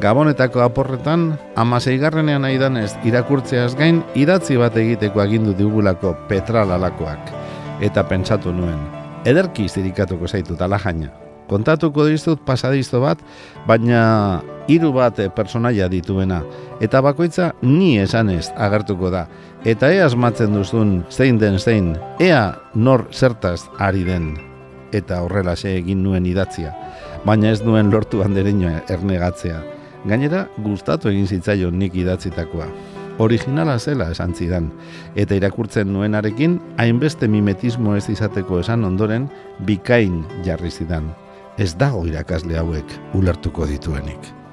Gabonetako 0.00 0.64
aporretan, 0.64 1.28
amaseigarrenean 1.56 2.44
aidan 2.48 2.76
ez 2.80 2.90
irakurtzeaz 3.06 3.74
gain, 3.78 4.02
idatzi 4.18 4.56
bat 4.58 4.76
egiteko 4.76 5.22
agindu 5.22 5.54
digulako 5.54 6.16
petralalakoak. 6.28 7.30
Eta 7.84 8.02
pentsatu 8.08 8.52
nuen, 8.52 8.80
ederki 9.24 9.68
zirikatuko 9.68 10.26
zaitut 10.26 10.60
alajaina. 10.62 11.12
Kontatuko 11.46 12.06
dizut 12.08 12.40
pasadizo 12.46 13.02
bat, 13.04 13.20
baina 13.68 14.40
hiru 14.66 14.94
bat 14.96 15.18
personaia 15.36 15.90
dituena, 15.92 16.40
eta 16.80 17.02
bakoitza 17.04 17.52
ni 17.62 17.98
esanez 18.00 18.48
agertuko 18.56 19.12
da. 19.12 19.26
Eta 19.64 19.88
ea 19.88 20.04
asmatzen 20.04 20.52
duzun 20.52 20.90
zein 21.08 21.38
den 21.40 21.54
zein, 21.56 21.94
ea 22.20 22.58
nor 22.76 23.06
zertaz 23.16 23.62
ari 23.80 24.02
den. 24.04 24.34
Eta 24.92 25.22
horrela 25.24 25.54
egin 25.56 26.02
nuen 26.04 26.26
idatzia, 26.28 26.74
baina 27.24 27.48
ez 27.48 27.62
nuen 27.64 27.88
lortu 27.90 28.20
handereñoa 28.20 28.82
ernegatzea. 28.92 29.62
Gainera, 30.04 30.44
gustatu 30.58 31.08
egin 31.08 31.26
zitzaion 31.26 31.78
nik 31.78 31.96
idatzitakoa. 31.96 32.68
Originala 33.24 33.78
zela 33.78 34.10
esan 34.12 34.34
zidan, 34.34 34.70
eta 35.16 35.34
irakurtzen 35.34 35.92
nuenarekin, 35.94 36.60
hainbeste 36.76 37.26
mimetismo 37.26 37.96
ez 37.96 38.10
izateko 38.12 38.60
esan 38.60 38.84
ondoren, 38.84 39.30
bikain 39.64 40.26
jarri 40.44 40.70
zidan. 40.70 41.14
Ez 41.56 41.72
dago 41.72 42.04
irakasle 42.04 42.58
hauek 42.60 42.98
ulertuko 43.14 43.64
dituenik. 43.64 44.43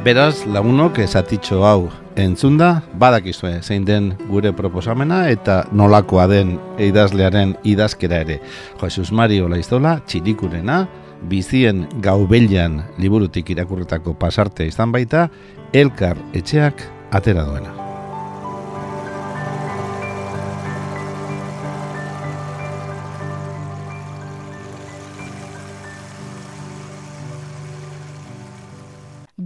Beraz, 0.00 0.46
lagunok 0.48 0.96
esatitxo 1.04 1.58
hau 1.68 1.90
entzunda, 2.16 2.70
badakizue 2.96 3.58
zein 3.60 3.84
den 3.84 4.06
gure 4.30 4.54
proposamena 4.56 5.18
eta 5.28 5.58
nolakoa 5.76 6.24
den 6.30 6.54
eidazlearen 6.80 7.52
idazkera 7.68 8.22
ere. 8.24 8.38
Jesus 8.80 9.12
Mario 9.12 9.50
Laizola, 9.52 9.98
txirikurena, 10.08 10.86
bizien 11.28 11.84
gaubelian 12.00 12.80
liburutik 12.96 13.52
irakurretako 13.52 14.16
pasarte 14.16 14.70
izan 14.72 14.88
baita, 14.96 15.28
elkar 15.76 16.16
etxeak 16.32 16.80
atera 17.12 17.44
duena. 17.44 17.79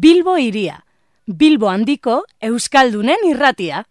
Bilbo 0.05 0.35
iria. 0.37 0.83
Bilbo 1.25 1.71
handiko 1.73 2.27
Euskaldunen 2.45 3.23
irratia. 3.25 3.87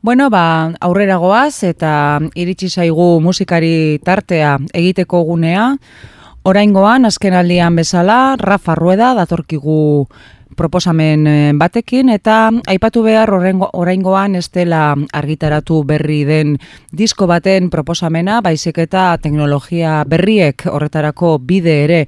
Bueno, 0.00 0.28
ba, 0.30 0.70
aurrera 0.78 1.16
goaz 1.18 1.64
eta 1.66 2.20
iritsi 2.38 2.68
zaigu 2.70 3.08
musikari 3.18 3.98
tartea 4.06 4.52
egiteko 4.70 5.24
gunea. 5.26 5.64
Oraingoan, 6.46 7.08
azken 7.10 7.34
aldian 7.34 7.74
bezala, 7.82 8.36
Rafa 8.38 8.76
Rueda 8.78 9.10
datorkigu 9.18 10.06
proposamen 10.56 11.26
eh, 11.26 11.52
batekin 11.54 12.08
eta 12.14 12.50
aipatu 12.66 13.02
behar 13.04 13.30
oraingoan 13.32 14.36
ez 14.36 14.48
dela 14.52 14.94
argitaratu 15.12 15.82
berri 15.84 16.24
den 16.24 16.56
disko 16.92 17.26
baten 17.30 17.70
proposamena, 17.70 18.40
baizik 18.40 18.78
eta 18.78 19.18
teknologia 19.22 20.00
berriek 20.08 20.66
horretarako 20.70 21.38
bide 21.38 21.76
ere 21.84 22.00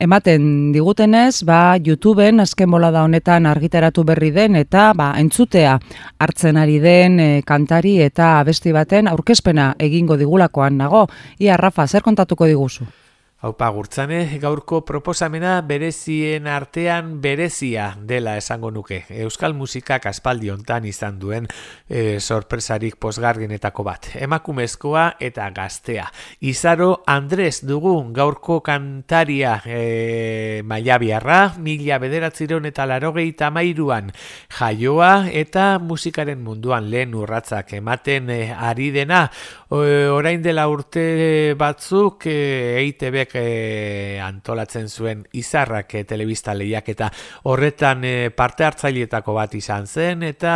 ematen 0.00 0.72
digutenez, 0.72 1.44
ba 1.44 1.76
YouTubeen 1.78 2.40
azken 2.40 2.70
bolada 2.70 3.04
honetan 3.04 3.46
argitaratu 3.46 4.04
berri 4.04 4.30
den 4.34 4.56
eta 4.56 4.92
ba 4.94 5.12
entzutea 5.20 5.78
hartzen 6.18 6.56
ari 6.56 6.80
den 6.80 7.20
eh, 7.20 7.42
kantari 7.46 8.00
eta 8.02 8.38
abesti 8.40 8.72
baten 8.72 9.08
aurkezpena 9.08 9.74
egingo 9.78 10.16
digulakoan 10.16 10.78
nago. 10.78 11.06
Ia 11.38 11.56
Rafa, 11.56 11.86
zer 11.86 12.02
kontatuko 12.02 12.46
diguzu? 12.46 13.03
Haupa 13.44 13.66
gurtzane, 13.68 14.38
gaurko 14.40 14.78
proposamena 14.88 15.58
berezien 15.68 16.46
artean 16.48 17.18
berezia 17.20 17.90
dela 18.00 18.38
esango 18.40 18.70
nuke. 18.72 19.02
Euskal 19.20 19.52
musikak 19.52 20.06
aspaldi 20.08 20.48
hontan 20.48 20.86
izan 20.88 21.18
duen 21.20 21.44
e, 21.84 22.22
sorpresarik 22.24 22.96
posgargenetako 22.96 23.84
bat. 23.84 24.08
Emakumezkoa 24.16 25.02
eta 25.20 25.50
gaztea. 25.52 26.06
Izaro 26.40 27.02
Andres 27.04 27.58
dugu 27.68 27.92
gaurko 28.16 28.62
kantaria 28.64 29.58
e, 29.66 30.62
maiabiarra, 30.64 31.58
mila 31.60 32.00
bederatziron 32.00 32.64
eta 32.64 32.88
larogei 32.88 33.34
tamairuan 33.36 34.08
jaioa 34.56 35.28
eta 35.28 35.66
musikaren 35.84 36.40
munduan 36.40 36.88
lehen 36.88 37.12
urratzak 37.12 37.76
ematen 37.76 38.32
e, 38.32 38.40
ari 38.56 38.88
dena. 38.96 39.28
orain 39.68 40.40
dela 40.40 40.64
urte 40.70 41.52
batzuk 41.58 42.24
e, 42.30 42.40
EITB 42.80 43.33
e, 43.34 44.18
antolatzen 44.22 44.88
zuen 44.88 45.24
izarrak 45.32 45.94
e, 45.94 46.04
telebista 46.08 46.54
lehiak 46.54 46.88
eta 46.94 47.10
horretan 47.50 48.04
e, 48.04 48.30
parte 48.30 48.64
hartzaileetako 48.64 49.34
bat 49.36 49.54
izan 49.54 49.86
zen 49.86 50.22
eta 50.26 50.54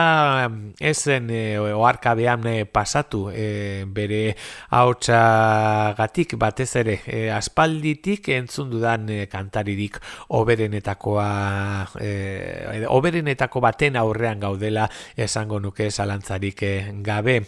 ez 0.81 0.97
zen 0.99 1.31
e, 1.31 1.43
oarkabean 1.59 2.47
e, 2.47 2.57
pasatu 2.65 3.29
e, 3.35 3.85
bere 3.87 4.37
gatik 5.99 6.37
batez 6.39 6.71
ere 6.77 7.01
e, 7.07 7.31
aspalditik 7.31 8.29
entzun 8.37 8.71
dudan 8.71 9.09
e, 9.09 9.27
kantaririk 9.27 9.99
oberenetakoa 10.39 11.29
e, 12.01 12.85
oberenetako 12.89 13.61
baten 13.61 13.97
aurrean 13.97 14.41
gaudela 14.41 14.89
esango 15.17 15.61
nuke 15.61 15.91
zalantzarik 15.91 16.63
e, 16.63 16.75
gabe. 17.03 17.41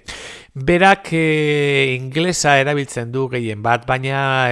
Berak 0.55 1.13
e, 1.13 1.95
inglesa 1.95 2.57
erabiltzen 2.61 3.13
du 3.13 3.29
gehien 3.31 3.63
bat, 3.63 3.87
baina 3.87 4.51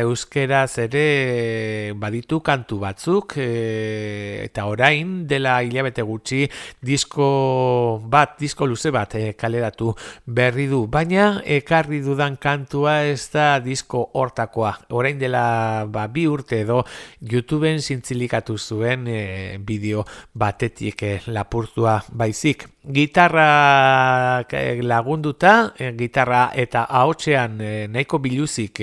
euskeraz 0.68 0.78
ere 0.78 1.92
baditu 1.96 2.40
kantu 2.40 2.78
batzuk 2.80 3.36
e, 3.38 4.44
eta 4.44 4.66
orain 4.66 5.26
dela 5.26 5.62
hilabete 5.62 6.02
gutxi 6.02 6.48
disko 6.82 8.00
bat, 8.04 8.36
disko 8.38 8.66
luze 8.66 8.90
bat 8.90 9.14
e, 9.14 9.32
kaleratu 9.34 9.94
berri 10.26 10.68
du, 10.68 10.86
baina 10.86 11.42
ekarri 11.44 12.00
dudan 12.02 12.36
kantua 12.36 13.04
ez 13.04 13.30
da 13.32 13.58
disko 13.60 14.10
hortakoa. 14.14 14.76
Orain 14.90 15.18
dela 15.18 15.86
ba, 15.88 16.06
bi 16.08 16.26
urte 16.26 16.62
edo 16.62 16.84
YouTubeen 17.20 17.80
zintzilikatu 17.80 18.58
zuen 18.58 19.06
e, 19.08 19.58
bideo 19.58 20.04
batetik 20.34 21.02
e, 21.02 21.20
lapurtua 21.28 22.02
baizik 22.12 22.68
gitarra 22.88 24.46
eh, 24.50 24.80
lagunduta, 24.82 25.74
eh, 25.76 25.92
gitarra 25.96 26.50
eta 26.56 26.86
ahotsean 26.88 27.60
e, 27.60 27.72
nahiko 27.88 28.18
biluzik 28.18 28.80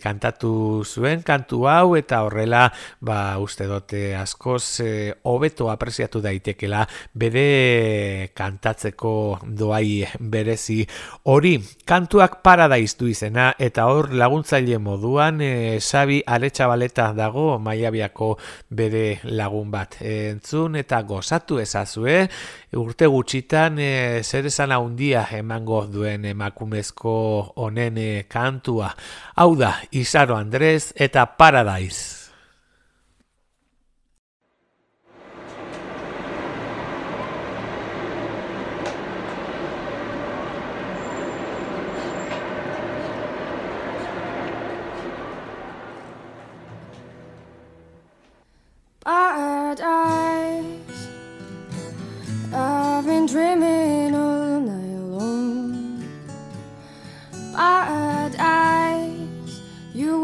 kantatu 0.00 0.52
zuen 0.84 1.22
kantu 1.26 1.64
hau 1.70 1.94
eta 1.98 2.22
horrela 2.26 2.66
ba 3.00 3.38
uste 3.42 3.66
dote 3.70 4.14
askoz 4.16 4.80
hobeto 5.22 5.70
apresiatu 5.70 6.22
daitekela 6.24 6.84
bere 7.14 8.30
kantatzeko 8.34 9.14
doai 9.44 10.04
berezi 10.20 10.82
hori. 11.24 11.58
Kantuak 11.84 12.40
paradise 12.42 12.96
du 12.98 13.08
izena 13.10 13.52
eta 13.58 13.86
hor 13.90 14.10
laguntzaile 14.14 14.78
moduan 14.82 15.40
e, 15.44 15.78
Xabi 15.80 16.20
Aletxabaleta 16.26 17.10
dago 17.16 17.58
Maiabiako 17.62 18.34
bere 18.70 19.20
lagun 19.24 19.70
bat. 19.72 19.98
Entzun 20.00 20.76
eta 20.80 21.02
gozatu 21.06 21.60
ezazue 21.62 22.24
urte 22.80 23.06
gutxitan 23.10 23.78
e, 23.78 24.22
zer 24.24 24.48
esan 24.50 24.74
handia 24.74 25.24
emango 25.38 25.84
duen 25.90 26.24
emakumezko 26.30 27.14
honen 27.62 27.98
e, 27.98 28.10
kantua. 28.30 28.90
Hau 29.36 29.54
da, 29.58 29.74
Isaro 29.94 30.36
Andrés 30.54 30.94
eta 30.94 31.26
Paradise. 31.26 32.30
Paradise 49.02 49.82
I've 52.54 53.04
been 53.04 53.26
dreaming 53.26 53.93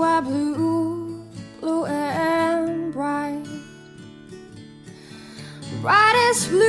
are 0.03 0.23
blue, 0.23 1.25
blue 1.61 1.87
and 1.87 2.93
bright. 2.93 3.45
Brightest 5.81 6.51
blue 6.51 6.67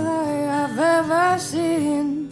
I 0.00 0.32
have 0.54 0.78
ever 0.78 1.38
seen. 1.38 2.28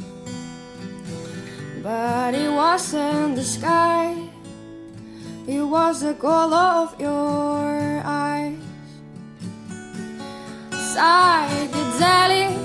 But 1.83 2.35
it 2.35 2.51
wasn't 2.51 3.37
the 3.37 3.45
sky, 3.45 4.15
it 5.47 5.63
was 5.63 6.01
the 6.01 6.15
color 6.15 6.85
of 6.85 7.01
your 7.01 8.03
eyes 8.05 8.59
psychedelic, 10.99 12.59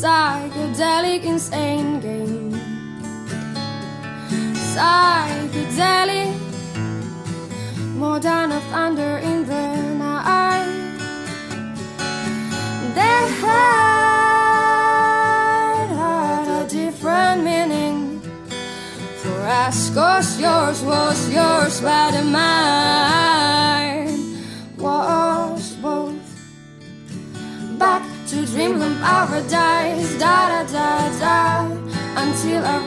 psychedelic 0.00 1.22
insane 1.24 2.00
game. 2.00 2.41
Psychedelic, 4.74 6.32
more 7.94 8.18
than 8.18 8.52
a 8.52 8.60
thunder 8.72 9.18
in 9.18 9.44
the 9.46 9.76
night. 9.98 10.66
They 12.94 13.20
had, 13.42 14.26
had 16.00 16.46
a 16.62 16.64
different 16.68 17.44
meaning. 17.44 18.20
For 19.22 19.40
us, 19.64 19.90
cause 19.94 20.40
yours 20.40 20.82
was 20.82 21.28
yours, 21.30 21.80
but 21.80 22.24
mine 22.24 24.08
was 24.78 25.76
both 25.82 26.14
back 27.78 28.02
to 28.28 28.46
dreamland 28.46 28.98
paradise, 29.00 30.14
da 30.18 30.48
da 30.48 30.62
da 30.72 31.08
da, 31.20 31.36
until 32.16 32.64
I 32.64 32.81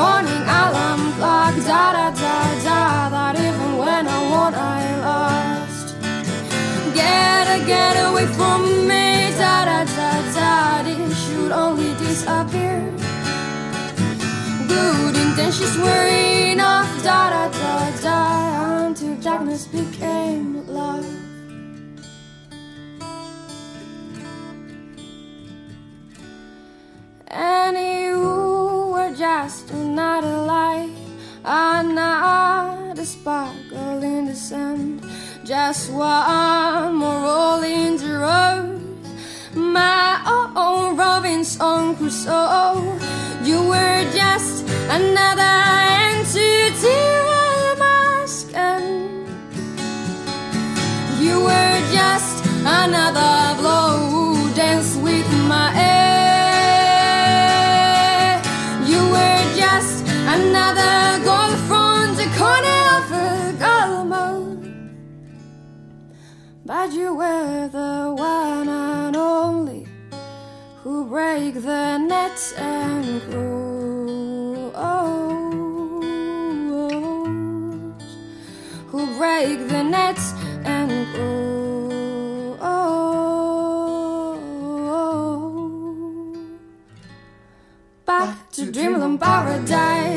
morning 0.00 0.44
alarm 0.60 1.02
clock, 1.18 1.54
da 1.68 1.84
da 1.96 2.06
da 2.22 2.36
da, 2.66 2.80
that 3.14 3.34
even 3.46 3.70
when 3.82 4.04
I 4.16 4.18
want, 4.32 4.54
I 4.56 4.80
lost. 5.06 5.86
Get 6.98 7.46
get 7.72 7.94
away 8.06 8.26
from 8.38 8.60
me, 8.90 9.06
da 9.40 9.56
da 9.68 9.80
da 9.96 10.12
da, 10.36 10.50
this 10.86 11.12
should 11.24 11.52
only 11.64 11.92
disappear. 12.04 12.80
Good 14.74 15.14
intentions 15.24 15.76
were 15.84 16.06
enough, 16.52 16.92
da 17.06 17.20
da 17.34 17.44
da 17.60 17.74
da, 18.04 18.18
until 18.86 19.14
darkness 19.26 19.66
became 19.66 20.50
you 27.76 28.18
were 28.18 28.49
just 29.20 29.70
another 29.72 30.46
light, 30.46 30.88
another 31.44 33.04
sparkle 33.04 34.02
in 34.02 34.24
the 34.24 34.34
sand, 34.34 35.04
just 35.44 35.92
one 35.92 36.94
more 36.94 37.20
rolling 37.20 37.98
the 37.98 38.14
road. 38.16 38.80
My 39.54 40.22
own 40.56 40.96
Robinson 40.96 41.96
Crusoe, 41.96 42.98
you 43.44 43.62
were 43.68 44.04
just 44.14 44.64
another 44.88 45.54
entity 46.08 46.88
in 46.88 47.78
my 47.78 48.24
skin. 48.24 49.26
You 51.20 51.44
were 51.44 51.78
just 51.92 52.42
another 52.64 53.60
blow, 53.60 54.50
dance 54.54 54.96
with 54.96 55.30
my 55.46 55.74
air. 55.76 56.09
Another 60.42 60.98
goal 61.28 61.52
from 61.68 62.02
the 62.20 62.28
corner 62.40 62.80
of 62.98 63.06
a 63.12 63.26
Galmo. 63.62 64.26
But 66.64 66.88
you 66.92 67.14
were 67.14 67.68
the 67.68 68.14
one 68.16 68.68
and 68.68 69.16
only 69.16 69.86
who 70.82 71.04
break 71.04 71.54
the 71.54 71.98
nets 71.98 72.52
and 72.54 73.20
grows. 73.30 73.60
Who 78.92 79.00
break 79.18 79.58
the 79.68 79.82
nets 79.82 80.32
and 80.64 80.90
grows. 81.12 81.40
Back 88.06 88.50
to 88.52 88.62
dreamland 88.72 89.20
paradise, 89.20 90.09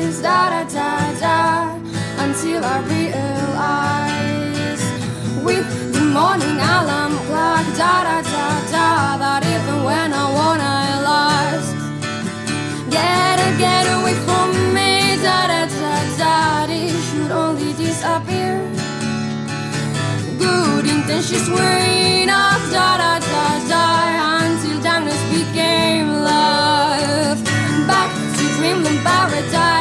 then 21.06 21.22
she 21.22 21.36
wearing 21.50 22.30
off 22.30 22.62
da 22.72 22.96
da 22.96 23.18
da 23.18 23.68
da 23.68 24.44
until 24.44 24.80
darkness 24.80 25.22
became 25.30 26.08
love. 26.08 27.42
Back 27.86 28.10
to 28.36 28.44
dreamland 28.56 29.00
paradise. 29.04 29.73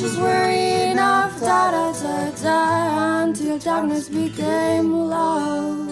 Ashes 0.00 0.16
were 0.16 0.50
enough, 0.90 1.38
da 1.40 1.70
da 1.70 1.92
da 1.92 2.30
da, 2.42 3.22
until 3.22 3.58
darkness 3.58 4.08
became 4.08 4.92
love. 4.92 5.88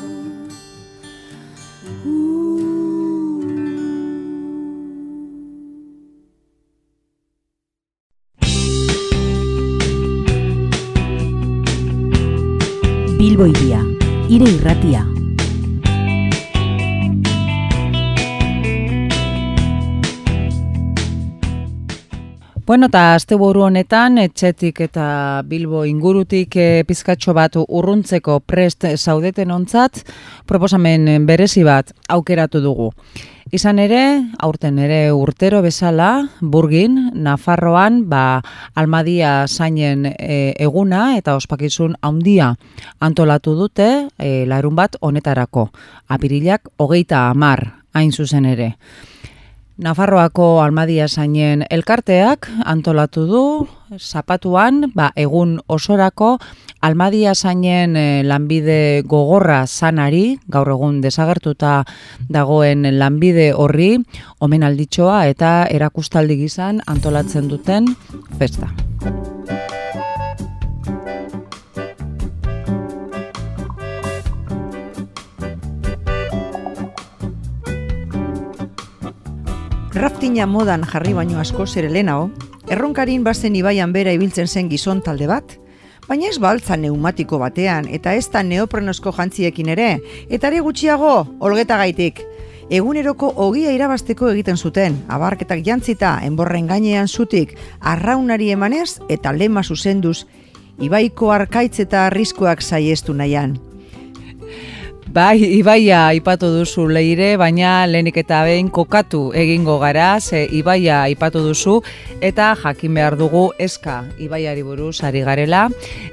Bilbo 13.18 13.46
iria, 13.46 13.84
ire 14.30 14.48
irratia. 14.56 15.17
Bueno, 22.68 22.90
eta 22.90 23.14
asteburu 23.16 23.62
honetan 23.64 24.18
etxetik 24.20 24.82
eta 24.84 25.04
Bilbo 25.48 25.86
ingurutik 25.88 26.52
e, 26.60 26.82
pizkatxo 26.84 27.32
bat 27.32 27.54
urruntzeko 27.56 28.34
prest 28.44 28.84
zaudeten 28.90 29.54
ontzat, 29.54 30.02
proposamen 30.44 31.24
berezi 31.24 31.64
bat 31.64 31.94
aukeratu 32.12 32.60
dugu. 32.60 32.90
Izan 33.56 33.80
ere, 33.80 34.02
aurten 34.44 34.76
ere 34.84 35.00
urtero 35.16 35.62
bezala, 35.64 36.10
burgin, 36.42 37.00
Nafarroan, 37.16 38.02
ba, 38.04 38.42
almadia 38.76 39.46
zainen 39.48 40.04
e, 40.12 40.52
eguna 40.60 41.14
eta 41.16 41.40
ospakizun 41.40 41.96
handia 42.04 42.52
antolatu 43.00 43.56
dute 43.56 43.88
e, 44.18 44.44
larun 44.44 44.76
bat 44.76 45.00
honetarako. 45.00 45.70
Apirilak 46.12 46.68
hogeita 46.76 47.30
amar, 47.30 47.64
hain 47.96 48.12
zuzen 48.12 48.44
ere. 48.44 48.74
Nafarroako 49.78 50.58
almadia 50.58 51.04
zainen 51.06 51.60
elkarteak 51.70 52.48
antolatu 52.66 53.26
du 53.30 53.42
zapatuan 53.94 54.88
ba, 54.90 55.12
egun 55.14 55.60
osorako 55.70 56.32
almadia 56.82 57.30
zainen 57.34 57.94
e, 57.94 58.24
lanbide 58.26 59.04
gogorra 59.06 59.60
zanari, 59.68 60.40
gaur 60.50 60.72
egun 60.74 60.98
desagertuta 61.04 61.84
dagoen 62.26 62.90
lanbide 62.98 63.52
horri, 63.54 63.92
omen 64.42 64.66
alditxoa 64.66 65.28
eta 65.30 65.52
erakustaldi 65.70 66.40
gizan 66.42 66.82
antolatzen 66.90 67.46
duten 67.46 67.86
festa. 68.42 68.74
Raftina 79.98 80.44
modan 80.46 80.84
jarri 80.86 81.10
baino 81.10 81.40
asko 81.42 81.64
zer 81.66 81.88
lehenao, 81.90 82.28
erronkarin 82.70 83.24
bazen 83.26 83.56
ibaian 83.58 83.90
bera 83.90 84.12
ibiltzen 84.14 84.46
zen 84.46 84.68
gizon 84.70 85.00
talde 85.02 85.26
bat, 85.26 85.56
baina 86.06 86.28
ez 86.30 86.38
baltza 86.38 86.76
neumatiko 86.78 87.40
batean 87.42 87.88
eta 87.90 88.12
ez 88.14 88.28
da 88.30 88.44
neoprenosko 88.46 89.10
jantziekin 89.16 89.72
ere, 89.74 89.88
eta 90.30 90.52
ere 90.52 90.60
gutxiago, 90.62 91.14
olgeta 91.40 91.80
gaitik. 91.82 92.22
Eguneroko 92.70 93.32
ogia 93.42 93.74
irabasteko 93.74 94.30
egiten 94.30 94.56
zuten, 94.56 95.00
abarketak 95.08 95.66
jantzita, 95.66 96.20
enborren 96.22 96.70
gainean 96.70 97.08
zutik, 97.08 97.56
arraunari 97.80 98.52
emanez 98.54 99.00
eta 99.08 99.32
lema 99.34 99.64
zuzenduz, 99.64 100.28
ibaiko 100.78 101.32
arkaitz 101.34 101.80
eta 101.80 102.06
arriskoak 102.06 102.62
saiestu 102.62 103.18
nahian. 103.18 103.58
Bai, 105.08 105.40
Ibaia 105.40 106.02
aipatu 106.12 106.50
duzu 106.52 106.82
leire, 106.92 107.30
baina 107.40 107.86
lehenik 107.88 108.18
eta 108.20 108.42
behin 108.44 108.66
kokatu 108.68 109.30
egingo 109.32 109.78
gara, 109.80 110.20
ze 110.20 110.42
Ibaia 110.52 110.98
aipatu 111.06 111.40
duzu, 111.40 111.78
eta 112.20 112.50
jakin 112.60 112.92
behar 112.92 113.16
dugu 113.16 113.46
eska 113.58 114.02
Ibaiari 114.20 114.62
buruz 114.62 115.00
ari 115.08 115.24
garela. 115.24 115.70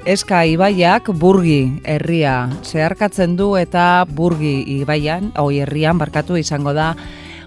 Eska 0.08 0.46
Ibaiak 0.48 1.12
burgi 1.12 1.82
herria 1.84 2.48
zeharkatzen 2.64 3.36
du 3.36 3.52
eta 3.60 4.06
burgi 4.08 4.64
Ibaian, 4.80 5.28
oi 5.44 5.60
herrian 5.60 6.00
barkatu 6.00 6.40
izango 6.40 6.72
da 6.72 6.94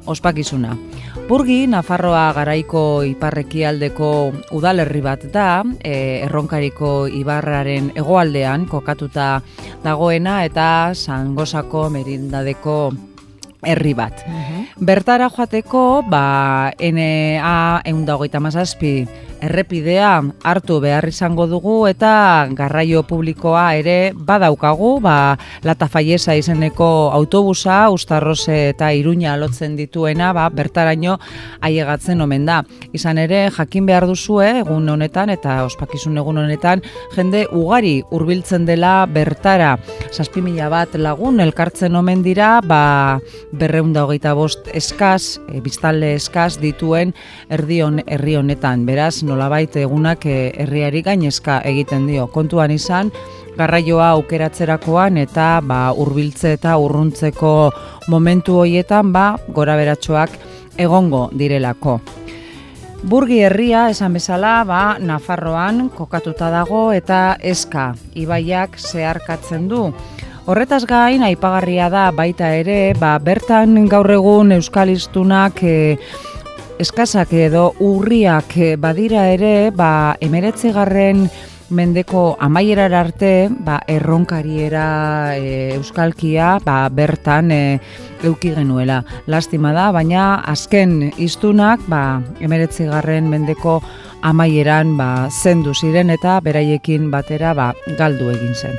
ospakizuna. 0.06 0.76
Burgi, 1.30 1.68
Nafarroa 1.70 2.32
garaiko 2.34 3.04
iparrekialdeko 3.06 4.10
udalerri 4.58 5.02
bat 5.06 5.28
da, 5.34 5.64
e, 5.84 6.26
erronkariko 6.26 7.08
ibarraren 7.20 7.92
hegoaldean 7.96 8.66
kokatuta 8.66 9.30
dagoena 9.84 10.44
eta 10.48 10.96
sangosako 10.96 11.90
merindadeko 11.94 12.80
herri 13.64 13.94
bat. 13.94 14.24
Bertara 14.80 15.30
joateko, 15.30 16.02
ba, 16.10 16.72
NA 16.80 17.82
eundagoita 17.92 18.40
mazazpi 18.40 19.04
errepidea 19.42 20.22
hartu 20.44 20.80
behar 20.84 21.08
izango 21.08 21.48
dugu 21.48 21.88
eta 21.90 22.48
garraio 22.56 23.04
publikoa 23.08 23.74
ere 23.80 24.12
badaukagu, 24.16 25.00
ba, 25.04 25.38
Lata 25.64 25.88
Faiesa 25.88 26.36
izeneko 26.36 27.10
autobusa, 27.14 27.90
Ustarrose 27.90 28.70
eta 28.74 28.92
Iruña 28.94 29.36
lotzen 29.40 29.76
dituena, 29.78 30.32
ba, 30.34 30.50
bertaraino 30.50 31.18
aiegatzen 31.62 32.22
omen 32.22 32.46
da. 32.46 32.62
Izan 32.94 33.18
ere, 33.22 33.48
jakin 33.56 33.88
behar 33.90 34.08
duzue, 34.10 34.50
egun 34.64 34.90
honetan 34.90 35.32
eta 35.34 35.64
ospakizun 35.68 36.18
egun 36.20 36.42
honetan, 36.44 36.84
jende 37.16 37.46
ugari 37.52 38.00
hurbiltzen 38.12 38.66
dela 38.68 39.06
bertara. 39.10 39.76
Zazpi 40.12 40.44
mila 40.44 40.70
bat 40.72 40.96
lagun 41.00 41.40
elkartzen 41.40 41.96
omen 41.96 42.24
dira, 42.26 42.60
ba, 42.66 43.20
berreunda 43.52 44.06
hogeita 44.06 44.36
bost 44.38 44.70
eskaz, 44.76 45.40
e, 45.50 45.62
biztalde 45.64 46.14
eskaz 46.18 46.58
dituen 46.62 47.14
erdion 47.50 48.02
herri 48.08 48.36
honetan. 48.40 48.86
Beraz, 48.90 49.22
nolabait 49.30 49.76
egunak 49.78 50.26
eh, 50.26 50.52
herriari 50.64 51.04
gainezka 51.06 51.62
egiten 51.70 52.08
dio. 52.10 52.28
Kontuan 52.34 52.74
izan, 52.74 53.12
garraioa 53.58 54.10
aukeratzerakoan 54.18 55.20
eta 55.22 55.50
ba, 55.64 55.82
urbiltze 55.94 56.56
eta 56.58 56.78
urruntzeko 56.82 57.54
momentu 58.10 58.58
hoietan 58.64 59.14
ba, 59.14 59.34
gora 59.56 59.78
beratxoak 59.80 60.40
egongo 60.80 61.28
direlako. 61.38 62.00
Burgi 63.00 63.38
herria 63.48 63.86
esan 63.94 64.18
bezala 64.18 64.58
ba, 64.68 64.98
Nafarroan 65.00 65.86
kokatuta 65.96 66.50
dago 66.52 66.90
eta 66.92 67.38
eska 67.40 67.94
ibaiak 68.20 68.76
zeharkatzen 68.76 69.70
du. 69.72 69.86
Horretaz 70.50 70.84
gain, 70.90 71.24
aipagarria 71.24 71.88
da 71.94 72.10
baita 72.16 72.50
ere, 72.58 72.96
ba, 73.00 73.14
bertan 73.24 73.86
gaur 73.88 74.10
egun 74.12 74.52
euskalistunak 74.56 75.64
e, 75.64 75.76
eskazak 76.80 77.34
edo 77.36 77.74
urriak 77.84 78.56
eh, 78.58 78.76
badira 78.80 79.28
ere, 79.34 79.70
ba, 79.76 80.16
emeretzegarren 80.24 81.28
mendeko 81.70 82.38
amaierar 82.42 82.94
arte, 82.96 83.50
ba, 83.66 83.80
erronkariera 83.88 85.38
e, 85.38 85.76
euskalkia 85.76 86.58
ba, 86.66 86.90
bertan 86.90 87.52
e, 87.52 87.80
euki 88.26 88.56
genuela. 88.56 89.04
Lastima 89.28 89.74
da, 89.76 89.92
baina 89.94 90.42
azken 90.50 91.12
iztunak 91.18 91.84
ba, 91.92 92.22
emeretzegarren 92.42 93.30
mendeko 93.30 93.80
amaieran 94.26 94.98
ba, 94.98 95.30
zendu 95.30 95.76
ziren 95.76 96.10
eta 96.10 96.40
beraiekin 96.42 97.12
batera 97.14 97.54
ba, 97.54 97.74
galdu 98.00 98.32
egin 98.34 98.56
zen. 98.56 98.78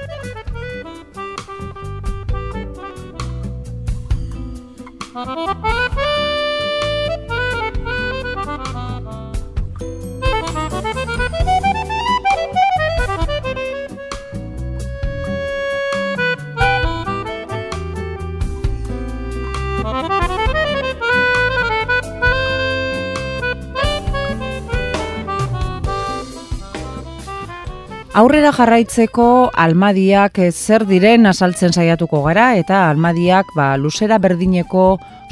Aurrera 28.31 28.53
jarraitzeko 28.55 29.24
almadiak 29.59 30.37
eh, 30.39 30.53
zer 30.55 30.85
diren 30.87 31.26
azaltzen 31.26 31.72
saiatuko 31.74 32.20
gara 32.22 32.45
eta 32.55 32.85
almadiak 32.87 33.49
ba, 33.57 33.72
luzera 33.74 34.20
berdineko 34.22 34.85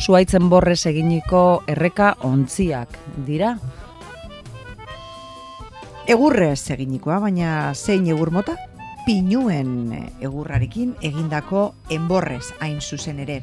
zuaitzen 0.03 0.49
borrez 0.51 0.81
eginiko 0.91 1.43
erreka 1.71 2.09
ontziak 2.27 2.97
dira. 3.29 3.53
Egurrez 6.11 6.73
eginikoa, 6.75 7.21
baina 7.23 7.53
zein 7.77 8.09
egur 8.11 8.33
mota? 8.35 8.57
Pinuen 9.07 9.95
egurrarekin 10.19 10.97
egindako 10.99 11.69
enborrez 11.95 12.49
hain 12.59 12.83
zuzen 12.83 13.23
ere. 13.29 13.39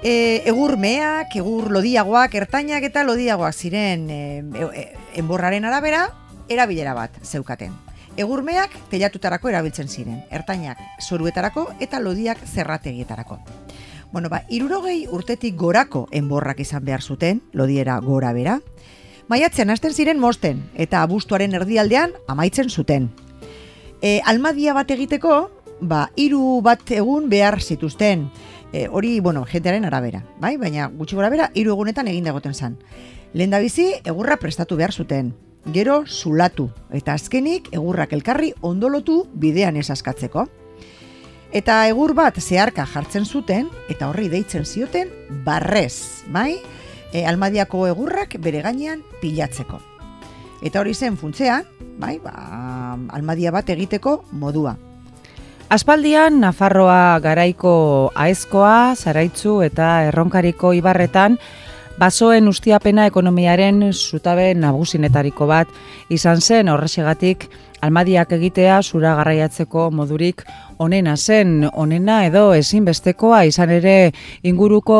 E, 0.00 0.40
egur 0.48 0.78
meak, 0.80 1.36
egur 1.36 1.68
lodiagoak, 1.76 2.40
ertainak 2.46 2.88
eta 2.88 3.04
lodiagoak 3.04 3.52
ziren 3.52 4.08
e, 4.08 4.24
e, 4.72 4.88
enborraren 5.20 5.68
arabera, 5.68 6.06
erabilera 6.48 6.96
bat 6.96 7.20
zeukaten. 7.20 7.89
Egurmeak 8.20 8.74
telatutarako 8.92 9.48
erabiltzen 9.48 9.88
ziren, 9.88 10.18
ertainak 10.30 10.80
zoruetarako 11.00 11.70
eta 11.80 12.00
lodiak 12.04 12.42
zerrategietarako. 12.44 13.38
Bueno, 14.12 14.28
ba, 14.28 14.42
irurogei 14.50 15.06
urtetik 15.08 15.56
gorako 15.56 16.06
enborrak 16.12 16.60
izan 16.60 16.84
behar 16.84 17.00
zuten, 17.00 17.40
lodiera 17.54 17.96
gora 18.04 18.34
bera, 18.36 18.58
Maiatzean 19.30 19.70
hasten 19.70 19.92
ziren 19.94 20.18
mosten 20.18 20.64
eta 20.74 21.04
abuztuaren 21.06 21.52
erdialdean 21.54 22.16
amaitzen 22.26 22.66
zuten. 22.68 23.04
E, 24.02 24.18
almadia 24.26 24.74
bat 24.74 24.90
egiteko, 24.90 25.36
ba, 25.80 26.08
hiru 26.18 26.58
bat 26.66 26.82
egun 26.90 27.28
behar 27.30 27.60
zituzten. 27.62 28.24
E, 28.72 28.88
hori, 28.88 29.20
bueno, 29.22 29.44
jentearen 29.46 29.86
arabera, 29.86 30.24
bai? 30.42 30.56
Baina 30.58 30.88
gutxi 30.90 31.14
gora 31.14 31.30
bera, 31.30 31.46
hiru 31.54 31.76
egunetan 31.76 32.10
egin 32.10 32.26
dagoten 32.26 32.58
zan. 32.58 32.74
Lehen 33.32 33.54
bizi, 33.62 33.92
egurra 34.02 34.36
prestatu 34.42 34.74
behar 34.74 34.90
zuten. 34.90 35.30
Gero, 35.68 36.04
zulatu. 36.06 36.70
Eta 36.90 37.14
azkenik, 37.14 37.68
egurrak 37.72 38.14
elkarri 38.16 38.54
ondolotu 38.64 39.26
bidean 39.34 39.76
esaskatzeko. 39.76 40.46
Eta 41.52 41.82
egur 41.90 42.14
bat 42.14 42.38
zeharka 42.40 42.86
jartzen 42.86 43.26
zuten, 43.26 43.68
eta 43.90 44.08
horri 44.08 44.28
deitzen 44.30 44.64
zioten, 44.64 45.10
barrez, 45.44 46.24
bai? 46.30 46.56
E, 47.12 47.24
almadiako 47.26 47.88
egurrak 47.90 48.38
bere 48.38 48.62
gainean 48.62 49.02
pilatzeko. 49.20 49.80
Eta 50.62 50.80
hori 50.80 50.94
zen 50.94 51.16
funtzean, 51.18 51.66
bai, 51.98 52.18
ba, 52.22 52.96
almadia 53.10 53.50
bat 53.50 53.68
egiteko 53.68 54.22
modua. 54.32 54.76
Aspaldian, 55.70 56.40
Nafarroa 56.42 57.18
garaiko 57.22 58.10
aezkoa, 58.18 58.96
zaraitzu 58.96 59.60
eta 59.62 59.90
erronkariko 60.08 60.72
ibarretan, 60.74 61.36
basoen 62.00 62.48
ustiapena 62.48 63.04
ekonomiaren 63.10 63.82
zutabe 63.92 64.54
nagusinetariko 64.56 65.46
bat 65.50 65.68
izan 66.08 66.40
zen. 66.40 66.72
Horrexegatik 66.72 67.46
almadiak 67.84 68.32
egitea 68.36 68.80
zura 68.82 69.14
garraiatzeko 69.18 69.90
modurik 69.92 70.44
onena 70.80 71.14
zen, 71.16 71.68
onena 71.76 72.22
edo 72.24 72.50
ezinbestekoa 72.56 73.42
izan 73.48 73.70
ere 73.74 74.12
inguruko 74.48 74.96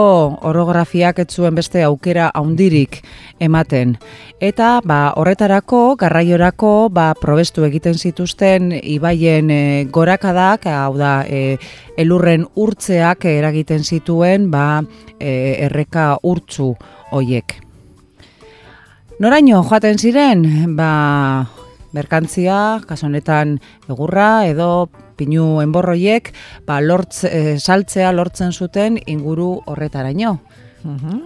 orografiak 0.50 1.22
ez 1.24 1.28
zuen 1.32 1.56
beste 1.56 1.82
aukera 1.86 2.28
haundirik 2.36 3.00
ematen. 3.40 3.96
Eta 4.40 4.80
ba, 4.84 5.00
horretarako, 5.16 5.96
garraiorako, 6.00 6.90
ba, 6.92 7.10
probestu 7.20 7.64
egiten 7.64 7.96
zituzten 7.96 8.74
ibaien 8.76 9.50
e, 9.50 9.60
gorakadak, 9.92 10.68
hau 10.68 10.92
da, 11.00 11.14
e, 11.24 11.56
elurren 12.00 12.44
urtzeak 12.60 13.24
eragiten 13.32 13.84
zituen 13.84 14.50
ba, 14.52 14.82
e, 15.18 15.32
erreka 15.66 16.12
urtzu 16.22 16.74
hoiek. 17.10 17.56
Noraino 19.20 19.64
joaten 19.64 19.98
ziren, 20.00 20.44
ba, 20.76 20.90
merkantzia, 21.96 22.80
kasonetan 22.88 23.58
egurra 23.88 24.46
edo 24.48 24.88
pinu 25.20 25.60
enborroiek, 25.60 26.32
ba, 26.66 26.80
lortz, 26.80 27.24
e, 27.28 27.58
saltzea 27.60 28.12
lortzen 28.16 28.52
zuten 28.52 28.98
inguru 29.06 29.52
horretaraino. 29.68 30.38
Mhm. 30.82 31.24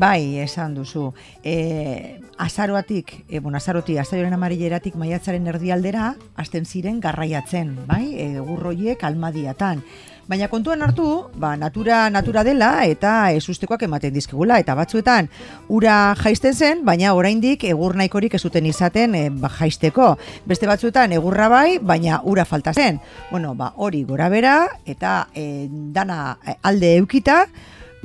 Bai, 0.00 0.38
esan 0.38 0.74
duzu. 0.74 1.10
E, 1.42 2.20
azaroatik, 2.38 3.24
e, 3.28 3.40
bueno, 3.40 3.58
azarotik, 3.58 3.98
azaroren 3.98 4.32
amarilleratik 4.36 4.94
maiatzaren 4.96 5.50
erdialdera, 5.50 6.14
hasten 6.36 6.64
ziren 6.64 7.00
garraiatzen, 7.02 7.74
bai, 7.90 8.14
egurroiek 8.30 9.02
almadiatan. 9.04 9.82
Baina 10.30 10.46
kontuan 10.46 10.78
hartu, 10.86 11.04
ba, 11.42 11.56
natura 11.58 12.04
natura 12.14 12.44
dela 12.46 12.84
eta 12.86 13.32
ezustekoak 13.34 13.80
ematen 13.82 14.12
dizkigula 14.14 14.60
eta 14.62 14.76
batzuetan 14.78 15.26
ura 15.74 16.14
jaisten 16.20 16.54
zen, 16.54 16.84
baina 16.86 17.16
oraindik 17.18 17.64
egur 17.66 17.96
nahikorik 17.98 18.36
ez 18.38 18.40
zuten 18.46 18.68
izaten 18.70 19.16
e, 19.18 19.24
ba, 19.34 19.50
jaisteko. 19.56 20.12
Beste 20.46 20.70
batzuetan 20.70 21.16
egurra 21.18 21.48
bai, 21.50 21.80
baina 21.82 22.20
ura 22.22 22.44
falta 22.46 22.70
zen. 22.70 23.00
Bueno, 23.32 23.56
ba, 23.58 23.72
hori 23.74 24.04
gora 24.06 24.30
bera 24.30 24.54
eta 24.86 25.26
e, 25.34 25.66
dana 25.66 26.36
alde 26.62 26.94
eukita, 27.00 27.40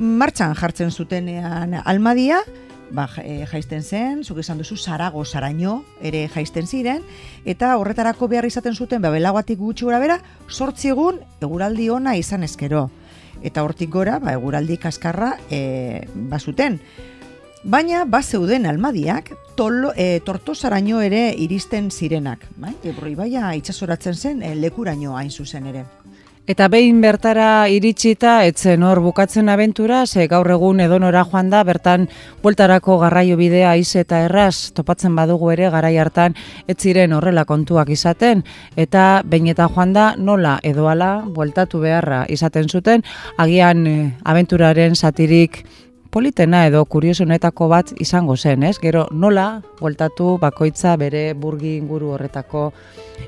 martxan 0.02 0.58
jartzen 0.58 0.90
zutenean 0.90 1.78
almadia, 1.84 2.42
ba, 2.90 3.08
e, 3.22 3.46
jaisten 3.50 3.82
zen, 3.82 4.22
zuk 4.24 4.38
esan 4.42 4.58
duzu, 4.58 4.76
zarago, 4.76 5.24
zaraino, 5.24 5.84
ere 6.00 6.26
jaisten 6.28 6.66
ziren, 6.66 7.02
eta 7.44 7.76
horretarako 7.78 8.28
behar 8.28 8.46
izaten 8.46 8.74
zuten, 8.74 9.02
ba, 9.02 9.10
belaguatik 9.10 9.58
gutxi 9.58 9.86
gura 9.86 9.98
bera, 10.02 10.20
sortzi 10.48 10.92
egun 10.94 11.20
eguraldi 11.40 11.90
ona 11.90 12.16
izan 12.16 12.46
ezkero. 12.46 12.88
Eta 13.42 13.62
hortik 13.62 13.90
gora, 13.90 14.18
ba, 14.18 14.32
eguraldi 14.32 14.78
kaskarra 14.80 15.36
e, 15.50 16.06
bazuten. 16.14 16.80
Baina, 17.66 18.04
ba 18.06 18.22
zeuden 18.22 18.66
almadiak, 18.66 19.32
tolo, 19.58 19.90
e, 19.96 20.20
tortosaraino 20.24 21.00
ere 21.02 21.32
iristen 21.34 21.90
zirenak. 21.90 22.46
Bai? 22.62 22.76
Ebro 22.86 23.10
ibaia 23.10 23.50
itxasoratzen 23.58 24.14
zen 24.14 24.42
e, 24.42 24.54
lekuraino 24.54 25.16
hain 25.18 25.32
zuzen 25.34 25.66
ere. 25.66 25.82
Eta 26.46 26.68
behin 26.70 27.00
bertara 27.02 27.66
iritsita, 27.74 28.44
etzen 28.46 28.84
hor 28.86 29.00
bukatzen 29.02 29.48
abentura, 29.50 30.04
ze 30.06 30.28
gaur 30.30 30.46
egun 30.54 30.78
edonora 30.84 31.24
joan 31.26 31.48
da, 31.50 31.64
bertan 31.66 32.04
bueltarako 32.44 33.00
garraio 33.00 33.34
bidea 33.40 33.72
iz 33.74 33.96
eta 33.98 34.20
erraz 34.28 34.70
topatzen 34.76 35.16
badugu 35.18 35.50
ere 35.50 35.72
garai 35.74 35.96
hartan 35.98 36.36
ez 36.70 36.76
ziren 36.78 37.16
horrela 37.16 37.42
kontuak 37.50 37.90
izaten, 37.90 38.44
eta 38.76 39.24
behin 39.26 39.50
eta 39.50 39.66
joan 39.74 39.92
da 39.96 40.12
nola 40.16 40.60
edoala 40.62 41.24
bueltatu 41.26 41.82
beharra 41.82 42.22
izaten 42.30 42.70
zuten, 42.70 43.02
agian 43.42 43.82
eh, 43.90 44.12
abenturaren 44.22 44.94
satirik 44.94 45.64
politena 46.16 46.62
edo 46.64 46.80
kuriosunetako 46.88 47.66
bat 47.68 47.90
izango 48.00 48.38
zen, 48.40 48.62
ez? 48.64 48.78
Gero 48.80 49.02
nola 49.12 49.60
bueltatu 49.82 50.38
bakoitza 50.40 50.94
bere 50.96 51.34
burgi 51.36 51.74
inguru 51.76 52.14
horretako 52.14 52.70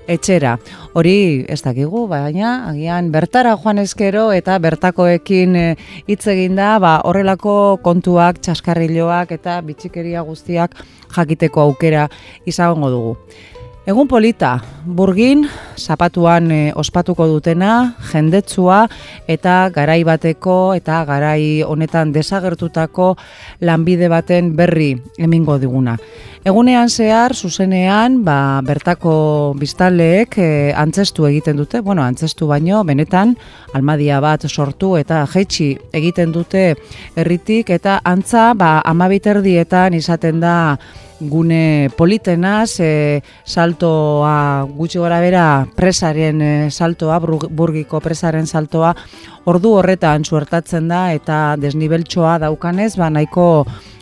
etxera. 0.08 0.54
Hori 0.96 1.44
ez 1.52 1.58
dakigu, 1.66 2.06
baina 2.08 2.54
agian 2.70 3.10
bertara 3.12 3.52
joan 3.60 3.82
ezkero 3.84 4.30
eta 4.32 4.56
bertakoekin 4.64 5.60
eh, 5.60 5.74
hitz 6.08 6.22
egin 6.32 6.56
da, 6.56 6.70
ba, 6.80 6.94
horrelako 7.04 7.58
kontuak, 7.84 8.40
txaskarriloak 8.40 9.36
eta 9.36 9.60
bitxikeria 9.68 10.24
guztiak 10.24 10.80
jakiteko 11.12 11.68
aukera 11.68 12.08
izango 12.48 12.88
dugu. 12.94 13.14
Egun 13.86 14.08
polita, 14.08 14.58
burgin, 14.84 15.46
zapatuan 15.78 16.50
e, 16.52 16.72
ospatuko 16.76 17.28
dutena, 17.30 17.94
jendetsua 18.10 18.82
eta 19.30 19.70
garai 19.72 20.02
bateko 20.04 20.74
eta 20.74 21.04
garai 21.08 21.62
honetan 21.62 22.12
desagertutako 22.12 23.14
lanbide 23.60 24.10
baten 24.12 24.54
berri 24.56 24.90
emingo 25.16 25.58
diguna. 25.62 25.96
Egunean 26.48 26.88
zehar, 26.88 27.34
zuzenean, 27.36 28.22
ba, 28.24 28.62
bertako 28.64 29.10
biztaleek 29.60 30.36
e, 30.40 30.46
antzestu 30.72 31.26
egiten 31.28 31.58
dute, 31.60 31.82
bueno, 31.84 32.00
antzestu 32.00 32.46
baino, 32.48 32.78
benetan, 32.88 33.34
almadia 33.76 34.20
bat 34.24 34.46
sortu 34.48 34.94
eta 34.96 35.18
jetxi 35.28 35.74
egiten 35.92 36.32
dute 36.32 36.62
herritik 37.18 37.74
eta 37.76 37.98
antza, 38.00 38.54
ba, 38.56 38.78
amabiterdietan 38.94 39.98
izaten 39.98 40.40
da, 40.40 40.54
gune 41.20 41.90
politenaz, 41.98 42.78
e, 42.80 43.20
saltoa 43.44 44.64
gutxi 44.70 45.00
gora 45.02 45.18
bera 45.20 45.44
presaren 45.76 46.40
e, 46.40 46.52
saltoa, 46.70 47.18
burgiko 47.20 48.00
presaren 48.00 48.46
saltoa, 48.46 48.94
ordu 49.48 49.74
horretan 49.80 50.24
suertatzen 50.24 50.88
da 50.90 51.08
eta 51.16 51.56
desnibeltsoa 51.60 52.38
daukanez, 52.44 52.94
ba 53.00 53.08
nahiko 53.10 53.48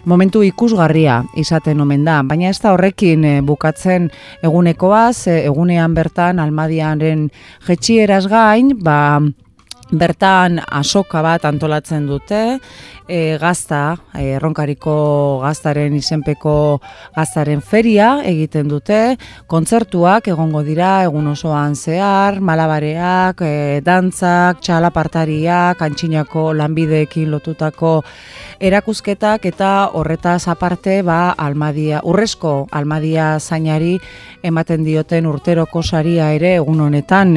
momentu 0.06 0.42
ikusgarria 0.46 1.20
izaten 1.38 1.80
omen 1.82 2.04
da. 2.06 2.20
Baina 2.26 2.50
ez 2.50 2.58
da 2.62 2.72
horrekin 2.74 3.24
e, 3.24 3.34
bukatzen 3.46 4.10
egunekoaz, 4.46 5.26
e, 5.30 5.38
egunean 5.46 5.94
bertan 5.94 6.42
almadiaren 6.42 7.28
jetxieraz 7.68 8.24
gain, 8.30 8.74
ba, 8.82 9.20
Bertan 9.86 10.58
asoka 10.66 11.20
bat 11.22 11.44
antolatzen 11.46 12.08
dute, 12.08 12.58
e, 13.06 13.38
gazta, 13.38 13.96
e, 14.14 14.32
erronkariko 14.34 15.38
gaztaren 15.44 15.94
izenpeko 15.94 16.80
gaztaren 17.14 17.62
feria 17.62 18.16
egiten 18.26 18.66
dute, 18.66 19.16
kontzertuak 19.46 20.26
egongo 20.32 20.64
dira 20.66 21.04
egun 21.06 21.28
osoan 21.30 21.76
zehar, 21.76 22.40
malabareak, 22.40 23.42
e, 23.46 23.80
dantzak, 23.86 24.58
txalapartariak, 24.60 25.82
antxinako 25.86 26.48
lanbideekin 26.58 27.30
lotutako 27.30 28.00
erakusketak 28.58 29.46
eta 29.52 29.90
horretaz 29.94 30.48
aparte 30.48 31.02
ba, 31.06 31.30
almadia, 31.38 32.02
urrezko 32.02 32.66
almadia 32.72 33.36
zainari 33.38 33.96
ematen 34.42 34.82
dioten 34.82 35.26
urteroko 35.30 35.82
saria 35.82 36.32
ere 36.34 36.56
egun 36.56 36.80
honetan 36.80 37.36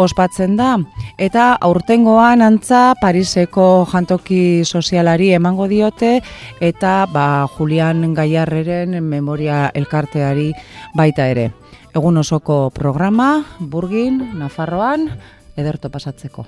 ospatzen 0.00 0.56
da. 0.56 0.76
Eta 1.20 1.58
aurtengoan 1.82 2.44
antza 2.46 2.94
Pariseko 2.94 3.84
jantoki 3.90 4.62
sozial 4.62 4.82
sozialari 5.02 5.32
emango 5.34 5.66
diote 5.66 6.20
eta 6.60 7.08
ba, 7.10 7.48
Julian 7.56 8.14
Gaiarreren 8.14 9.02
memoria 9.02 9.68
elkarteari 9.74 10.52
baita 10.94 11.26
ere. 11.26 11.50
Egun 11.92 12.18
osoko 12.18 12.70
programa, 12.70 13.42
Burgin, 13.58 14.38
Nafarroan, 14.38 15.08
ederto 15.56 15.90
pasatzeko. 15.90 16.46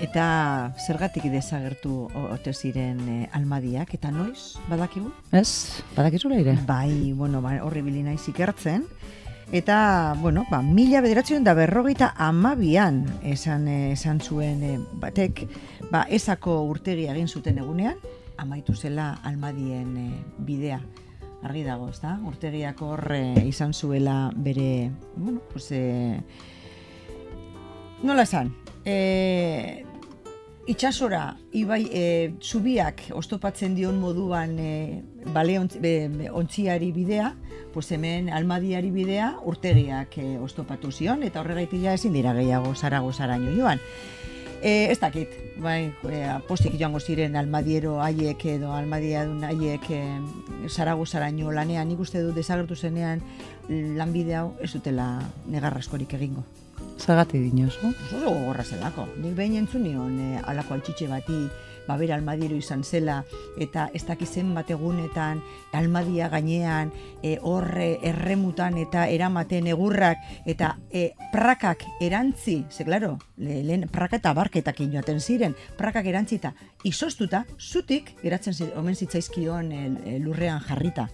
Eta 0.00 0.72
zergatik 0.80 1.28
desagertu 1.28 2.08
ote 2.32 2.54
ziren 2.54 3.04
eh, 3.04 3.28
almadiak 3.36 3.92
eta 4.00 4.10
noiz 4.10 4.56
badakigu? 4.70 5.12
Ez, 5.30 5.82
badakizu 5.94 6.32
leire. 6.32 6.56
Bai, 6.64 7.12
bueno, 7.12 7.42
ba, 7.44 7.58
horri 7.60 7.82
bilina 7.84 8.16
ikertzen. 8.16 8.86
Eta, 9.50 10.14
bueno, 10.20 10.44
ba, 10.50 10.60
mila 10.60 11.00
bederatzen 11.00 11.44
da 11.44 11.54
berrogeita 11.56 12.10
amabian 12.20 13.00
esan, 13.24 13.64
esan 13.68 14.20
zuen 14.20 14.60
eh, 14.62 14.76
batek, 15.00 15.46
ba, 15.88 16.02
ezako 16.04 16.58
urtegi 16.68 17.06
egin 17.08 17.32
zuten 17.32 17.56
egunean, 17.62 17.96
amaitu 18.36 18.76
zela 18.76 19.14
almadien 19.24 19.96
eh, 19.96 20.10
bidea. 20.38 20.82
argi 21.42 21.62
dago, 21.62 21.88
ezta? 21.88 22.18
Urtegiak 22.26 22.80
hor 22.82 23.12
eh, 23.14 23.46
izan 23.46 23.72
zuela 23.72 24.30
bere, 24.34 24.90
bueno, 25.16 25.40
pues, 25.52 25.70
eh, 25.72 26.20
nola 28.02 28.22
esan, 28.22 28.52
eh, 28.84 29.84
itxasora, 30.68 31.38
ibai, 31.56 31.88
e, 31.88 32.02
zubiak 32.44 33.06
oztopatzen 33.16 33.72
dion 33.74 33.96
moduan 34.02 34.58
e, 34.60 35.00
bale 35.32 35.56
ontziari 35.60 36.90
bidea, 36.92 37.32
pues 37.72 37.88
hemen 37.96 38.28
almadiari 38.28 38.90
bidea 38.92 39.30
urtegiak 39.48 40.18
e, 40.20 40.26
oztopatu 40.44 40.92
zion, 40.92 41.24
eta 41.24 41.40
horregaitik 41.40 41.86
ja 41.86 41.96
ezin 41.96 42.12
dira 42.12 42.36
gehiago 42.36 42.74
zarago 42.76 43.12
zaraino 43.12 43.56
joan. 43.56 43.80
E, 44.60 44.90
ez 44.92 44.98
dakit, 45.00 45.32
bai, 45.64 45.94
e, 46.04 46.22
postik 46.48 46.76
joango 46.76 47.00
ziren 47.00 47.40
almadiero 47.40 48.02
haiek 48.04 48.44
edo 48.58 48.74
almadiadun 48.76 49.48
haiek 49.48 49.88
e, 49.88 50.04
zaragozaraino 50.68 51.48
lanean, 51.54 51.88
nik 51.88 52.04
uste 52.04 52.20
du 52.20 52.36
desagertu 52.36 52.76
zenean 52.76 53.24
lanbide 53.68 54.36
hau 54.36 54.50
ez 54.60 54.74
dutela 54.76 55.14
negarraskorik 55.48 56.12
egingo. 56.20 56.44
Zagati 56.98 57.38
dinozu? 57.38 57.92
Oso 58.10 58.26
gogorra 58.26 58.64
zelako. 58.64 59.06
Nik 59.22 59.36
behin 59.38 59.56
entzun 59.62 59.84
nion 59.86 60.18
e, 60.18 60.40
alako 60.50 60.74
altxitxe 60.74 61.06
bati, 61.08 61.38
babera 61.88 62.18
almadiero 62.18 62.56
izan 62.58 62.82
zela, 62.84 63.22
eta 63.56 63.86
ez 63.96 64.02
dakizen 64.04 64.50
bat 64.54 64.68
egunetan, 64.70 65.40
almadia 65.72 66.28
gainean, 66.28 66.90
e, 67.22 67.38
horre 67.40 67.88
erremutan 68.10 68.76
eta 68.82 69.06
eramaten 69.08 69.70
egurrak, 69.72 70.20
eta 70.44 70.74
e, 70.90 71.12
prakak 71.32 71.86
erantzi, 72.04 72.58
ze 72.70 72.84
klaro, 72.84 73.14
le, 73.38 73.62
lehen 73.64 73.88
praka 73.88 74.20
eta 74.20 74.34
barketak 74.36 74.82
inoaten 74.84 75.20
ziren, 75.20 75.56
prakak 75.78 76.10
erantzita, 76.10 76.52
izostuta, 76.84 77.44
zutik, 77.58 78.12
geratzen 78.22 78.74
omen 78.76 78.98
zitzaizkion 78.98 79.72
e, 79.72 80.18
lurrean 80.20 80.60
jarrita. 80.68 81.08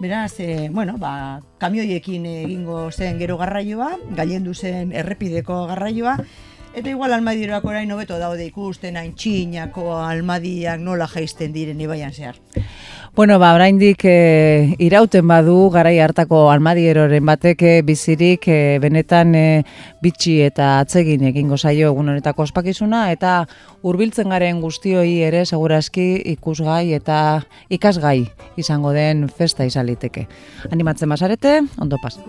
Beraz, 0.00 0.38
e, 0.38 0.68
bueno, 0.70 0.94
ba, 0.96 1.40
kamioiekin 1.58 2.26
egingo 2.30 2.84
zen 2.92 3.18
gero 3.18 3.34
garraioa, 3.40 3.96
gailendu 4.14 4.54
zen 4.54 4.92
errepideko 4.94 5.64
garraioa, 5.66 6.14
eta 6.74 6.90
igual 6.90 7.12
almadieroak 7.12 7.64
orain 7.64 7.90
hobeto 7.92 8.18
daude 8.18 8.46
ikusten 8.46 8.96
hain 8.96 9.14
txinako 9.14 9.96
almadiak 10.02 10.80
nola 10.80 11.08
jaisten 11.08 11.52
diren 11.52 11.80
ibaian 11.80 12.12
zehar. 12.12 12.36
Bueno, 13.18 13.40
ba, 13.42 13.50
oraindik 13.56 14.04
e, 14.06 14.76
irauten 14.78 15.26
badu 15.26 15.56
garai 15.74 15.96
hartako 15.98 16.44
almadieroren 16.52 17.26
batek 17.26 17.62
eh, 17.66 17.72
bizirik 17.82 18.46
e, 18.46 18.78
benetan 18.78 19.34
e, 19.34 19.46
bitxi 20.04 20.36
eta 20.46 20.76
atzegin 20.84 21.24
egingo 21.32 21.58
zaio 21.58 21.90
egun 21.90 22.12
honetako 22.12 22.46
ospakizuna 22.46 23.08
eta 23.10 23.40
hurbiltzen 23.82 24.30
garen 24.30 24.60
guztioi 24.62 25.18
ere 25.26 25.44
segurazki 25.46 26.06
ikusgai 26.36 26.92
eta 26.94 27.18
ikasgai 27.74 28.20
izango 28.56 28.94
den 28.94 29.26
festa 29.28 29.66
izan 29.66 29.90
liteke. 29.90 30.28
Animatzen 30.70 31.10
bazarete, 31.10 31.58
ondo 31.82 31.98
pas. 31.98 32.20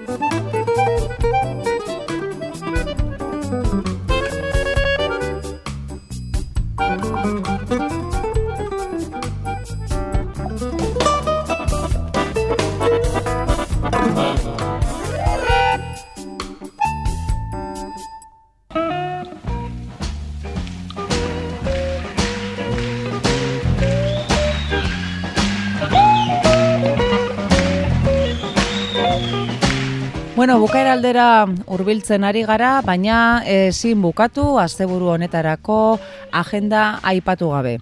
Bueno, 30.40 30.58
bukaera 30.58 30.94
aldera 30.96 31.50
hurbiltzen 31.68 32.24
ari 32.24 32.46
gara, 32.48 32.78
baina 32.80 33.44
ezin 33.44 34.00
bukatu 34.00 34.54
asteburu 34.62 35.10
honetarako 35.12 36.00
agenda 36.32 36.84
aipatu 37.04 37.50
gabe. 37.52 37.74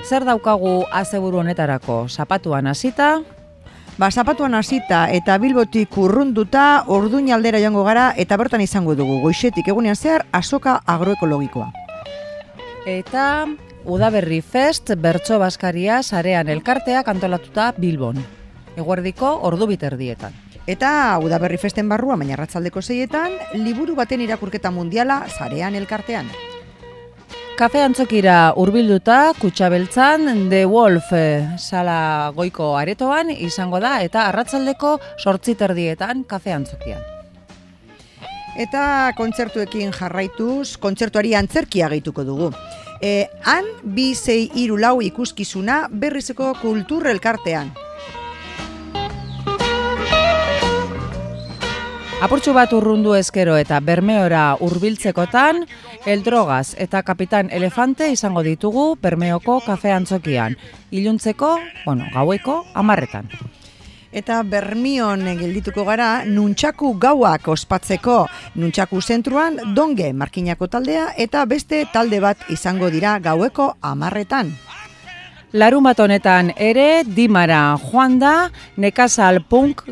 Zer 0.00 0.24
daukagu 0.24 0.86
asteburu 0.96 1.42
honetarako? 1.42 2.06
Zapatuan 2.08 2.72
hasita, 2.72 3.20
Ba, 3.98 4.08
zapatuan 4.10 4.56
hasita 4.56 5.10
eta 5.12 5.36
bilbotik 5.36 5.92
urrunduta 5.98 6.84
orduin 6.86 7.28
aldera 7.36 7.60
joango 7.60 7.84
gara 7.84 8.06
eta 8.16 8.40
bertan 8.40 8.64
izango 8.64 8.96
dugu 8.96 9.20
goixetik 9.20 9.68
egunean 9.68 9.96
zehar 9.96 10.24
asoka 10.32 10.80
agroekologikoa. 10.86 11.68
eta 12.86 13.44
Udaberri 13.84 14.40
Fest 14.40 14.94
bertso 14.96 15.38
baskaria 15.38 16.02
sarean 16.02 16.48
elkarteak 16.48 17.08
antolatuta 17.08 17.74
Bilbon. 17.76 18.24
Eguerdiko 18.74 19.38
ordu 19.42 19.66
biterdietan. 19.66 20.45
Eta 20.66 20.90
udaberri 21.22 21.60
festen 21.62 21.86
barrua, 21.88 22.16
baina 22.18 22.34
ratzaldeko 22.34 22.82
zeietan, 22.82 23.36
liburu 23.54 23.94
baten 23.94 24.20
irakurketa 24.24 24.72
mundiala 24.74 25.20
zarean 25.30 25.76
elkartean. 25.78 26.26
Kafe 27.56 27.80
antzokira 27.80 28.52
hurbilduta 28.58 29.32
Kutxabeltzan 29.38 30.50
The 30.50 30.66
Wolf 30.68 31.12
eh, 31.16 31.54
sala 31.56 32.32
goiko 32.36 32.74
aretoan 32.76 33.30
izango 33.30 33.80
da 33.80 33.94
eta 34.04 34.26
arratzaldeko 34.28 34.90
sortzi 35.16 35.54
terdietan 35.56 36.26
kafe 36.28 36.52
antzokian. 36.52 37.00
Eta 38.60 39.12
kontzertuekin 39.16 39.94
jarraituz, 39.94 40.76
kontzertuari 40.82 41.32
antzerkia 41.38 41.88
gehituko 41.94 42.26
dugu. 42.28 42.50
E, 43.00 43.28
han, 43.44 43.72
bi 43.84 44.14
zei 44.14 44.50
iru 44.56 44.76
lau 44.80 44.98
ikuskizuna 45.04 45.86
berrizeko 45.92 46.54
kultur 46.60 47.06
elkartean. 47.08 47.72
Apurtxu 52.16 52.54
bat 52.56 52.70
urrundu 52.72 53.12
ezkero 53.12 53.58
eta 53.60 53.76
bermeora 53.84 54.56
hurbiltzekotan, 54.64 55.66
Eldrogaz 56.08 56.72
eta 56.80 57.02
Kapitan 57.04 57.50
Elefante 57.52 58.08
izango 58.08 58.40
ditugu 58.40 58.84
Bermeoko 59.02 59.58
kafe 59.66 59.92
antzokian. 59.92 60.56
Iluntzeko, 60.96 61.50
bueno, 61.84 62.06
gaueko, 62.14 62.62
amarretan. 62.72 63.28
Eta 64.16 64.40
Bermion 64.48 65.28
geldituko 65.36 65.84
gara 65.84 66.24
nuntxaku 66.24 66.94
gauak 66.96 67.50
ospatzeko. 67.52 68.22
Nuntxaku 68.56 69.02
zentruan 69.02 69.60
donge 69.76 70.14
markinako 70.16 70.70
taldea 70.72 71.10
eta 71.20 71.44
beste 71.44 71.84
talde 71.92 72.22
bat 72.24 72.48
izango 72.48 72.88
dira 72.88 73.18
gaueko 73.20 73.74
amarretan. 73.82 74.56
Larun 75.54 75.84
bat 75.86 76.00
honetan 76.02 76.48
ere 76.58 77.04
Dimara 77.06 77.78
joan 77.78 78.16
da 78.18 78.50
nekazal 78.82 79.38
punk 79.46 79.84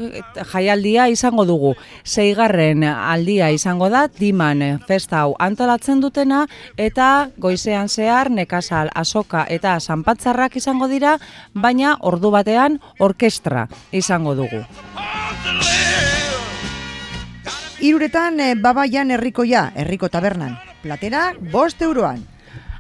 jaialdia 0.51 1.07
izango 1.07 1.45
dugu. 1.47 1.75
Seigarren 2.03 2.83
aldia 2.83 3.53
izango 3.55 3.87
da 3.89 4.09
Diman 4.09 4.65
festa 4.89 5.21
hau 5.23 5.37
antolatzen 5.39 6.03
dutena 6.03 6.43
eta 6.77 7.31
goizean 7.39 7.89
zehar 7.89 8.33
nekazal 8.35 8.91
asoka 8.95 9.47
eta 9.49 9.79
sanpatzarrak 9.79 10.57
izango 10.59 10.91
dira, 10.91 11.21
baina 11.55 11.97
ordu 12.01 12.35
batean 12.35 12.81
orkestra 12.99 13.69
izango 13.93 14.35
dugu. 14.35 14.65
Iruretan 17.85 18.41
e, 18.41 18.55
babaian 18.57 19.11
herrikoia, 19.13 19.69
herriko 19.77 20.09
tabernan. 20.09 20.59
Platera, 20.83 21.29
bost 21.53 21.83
euroan. 21.83 22.34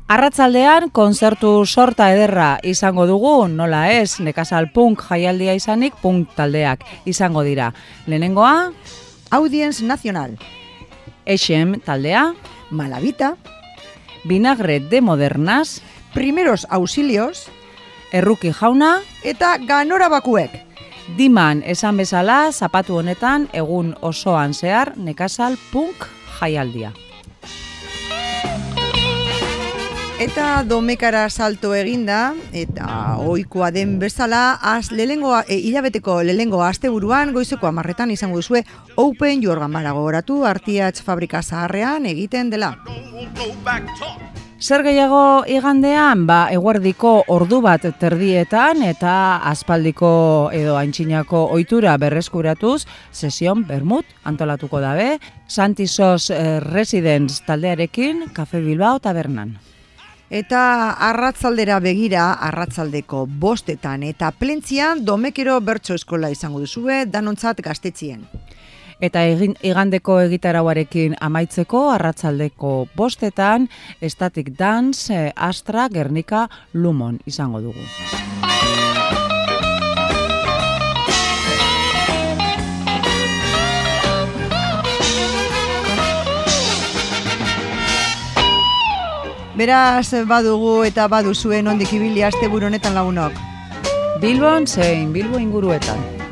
Arratzaldean 0.05 0.90
kontzertu 0.92 1.64
sorta 1.64 2.11
ederra 2.12 2.59
izango 2.62 3.07
dugu, 3.09 3.46
nola 3.48 3.86
ez, 3.88 4.20
nekazal 4.20 4.66
punk 4.74 5.00
jaialdia 5.09 5.55
izanik 5.57 5.94
punk 6.02 6.34
taldeak 6.36 6.82
izango 7.09 7.40
dira. 7.42 7.70
Lehenengoa, 8.07 8.72
Audience 9.32 9.82
Nacional, 9.84 10.36
Exem 11.24 11.80
taldea, 11.80 12.34
Malavita, 12.70 13.36
Vinagre 14.28 14.78
de 14.80 15.00
Modernas, 15.00 15.80
Primeros 16.12 16.66
Auxilios. 16.68 17.48
Erruki 18.12 18.52
jauna, 18.52 19.00
eta 19.24 19.57
Ganora 19.59 20.11
Bakuek. 20.12 20.52
Diman 21.16 21.64
esan 21.66 21.96
bezala 21.96 22.52
zapatu 22.52 23.00
honetan 23.00 23.48
egun 23.52 23.96
osoan 24.02 24.52
zehar 24.55 24.92
nekazal 24.96 25.57
punk 25.72 26.07
jaialdia. 26.38 26.92
Eta 30.24 30.62
domekara 30.64 31.26
salto 31.28 31.74
eginda, 31.76 32.32
eta 32.56 32.86
ohikoa 33.20 33.68
den 33.74 33.98
bezala, 34.00 34.54
az 34.56 34.88
lehengo, 34.88 35.34
e, 35.44 35.58
hilabeteko 35.66 36.22
lehengo 36.24 36.62
asteburuan 36.64 37.34
goizeko 37.34 37.68
amarretan 37.68 38.10
izango 38.14 38.40
duzue 38.40 38.62
Open 38.96 39.42
Jorgan 39.42 39.74
Mara 39.74 39.92
gogoratu 39.92 40.46
artiatz 40.48 41.02
fabrika 41.04 41.42
zaharrean 41.42 42.06
egiten 42.08 42.48
dela. 42.48 42.70
Zer 44.64 44.86
gehiago 44.86 45.44
igandean, 45.44 46.24
ba, 46.24 46.48
eguerdiko 46.56 47.12
ordu 47.28 47.60
bat 47.60 47.84
terdietan 48.00 48.80
eta 48.80 49.42
aspaldiko 49.52 50.14
edo 50.56 50.78
aintxinako 50.80 51.44
ohitura 51.58 51.98
berreskuratuz, 52.00 52.86
sesion 53.12 53.66
Bermut 53.68 54.08
antolatuko 54.24 54.80
dabe, 54.80 55.18
Santisos 55.48 56.30
eh, 56.30 56.60
Residence 56.64 57.44
taldearekin, 57.44 58.30
Cafe 58.32 58.64
Bilbao 58.64 59.04
tabernan. 59.04 59.58
Eta 60.35 60.61
arratzaldera 61.12 61.76
begira, 61.78 62.24
arratzaldeko 62.49 63.20
bostetan 63.39 64.03
eta 64.03 64.32
plentzian 64.35 65.05
domekero 65.07 65.61
bertso 65.62 65.95
eskola 65.95 66.32
izango 66.35 66.59
duzue 66.64 67.05
danontzat 67.07 67.62
gaztetzien. 67.62 68.26
Eta 68.99 69.22
egin, 69.30 69.55
igandeko 69.62 70.18
egitarauarekin 70.24 71.14
amaitzeko, 71.22 71.87
arratzaldeko 71.95 72.74
bostetan, 72.99 73.68
estatik 74.01 74.57
dance, 74.59 75.14
eh, 75.14 75.32
astra, 75.37 75.87
gernika, 76.01 76.49
lumon 76.72 77.20
izango 77.30 77.62
dugu. 77.68 77.87
Beraz, 89.55 90.11
badugu 90.26 90.80
eta 90.82 91.05
baduzuen 91.07 91.70
ondik 91.70 91.92
ibili 91.94 92.24
asteburu 92.26 92.66
honetan 92.66 92.96
lagunok. 92.98 93.38
Bilbon 94.20 94.66
zein 94.66 95.12
Bilbo 95.14 95.38
inguruetan. 95.38 96.23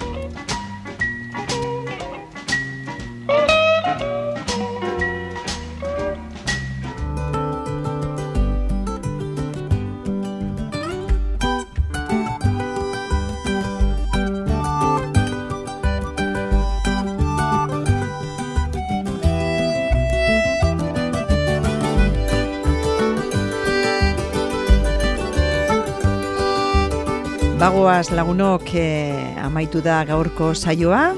Bagoaz 27.72 28.10
lagunok 28.12 28.66
eh, 28.76 29.32
amaitu 29.40 29.80
da 29.80 30.02
gaurko 30.04 30.50
saioa 30.52 31.14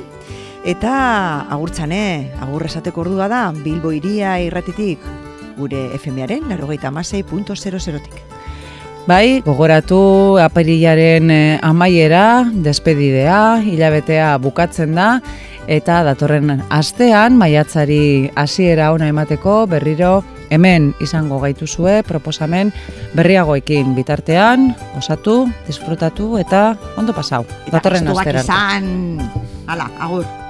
eta 0.63 0.93
agurtzane, 1.51 2.31
agur 2.39 2.63
esateko 2.69 3.01
ordua 3.03 3.27
da 3.27 3.41
Bilbo 3.51 3.91
iria 3.91 4.37
irratitik 4.39 5.03
gure 5.57 5.81
FMaren 5.99 6.47
96.00tik. 6.55 8.23
Bai, 9.11 9.43
gogoratu 9.43 9.99
apirilaren 10.45 11.35
eh, 11.35 11.59
amaiera, 11.59 12.45
despedidea, 12.55 13.59
hilabetea 13.59 14.31
bukatzen 14.39 14.95
da, 14.95 15.09
eta 15.67 16.05
datorren 16.07 16.61
astean, 16.71 17.35
maiatzari 17.35 18.31
hasiera 18.39 18.93
ona 18.95 19.11
emateko, 19.11 19.65
berriro 19.67 20.21
hemen 20.51 20.93
izango 21.01 21.41
gaituzue 21.41 22.03
proposamen 22.07 22.73
berriagoekin 23.15 23.95
bitartean, 23.97 24.73
osatu, 24.99 25.45
disfrutatu 25.67 26.37
eta 26.39 26.75
ondo 26.97 27.17
pasau. 27.17 27.45
Eta 27.67 27.79
Datorren 27.79 28.09
astera. 28.15 28.47
izan. 28.47 29.21
Hala, 29.67 29.91
agur. 29.99 30.44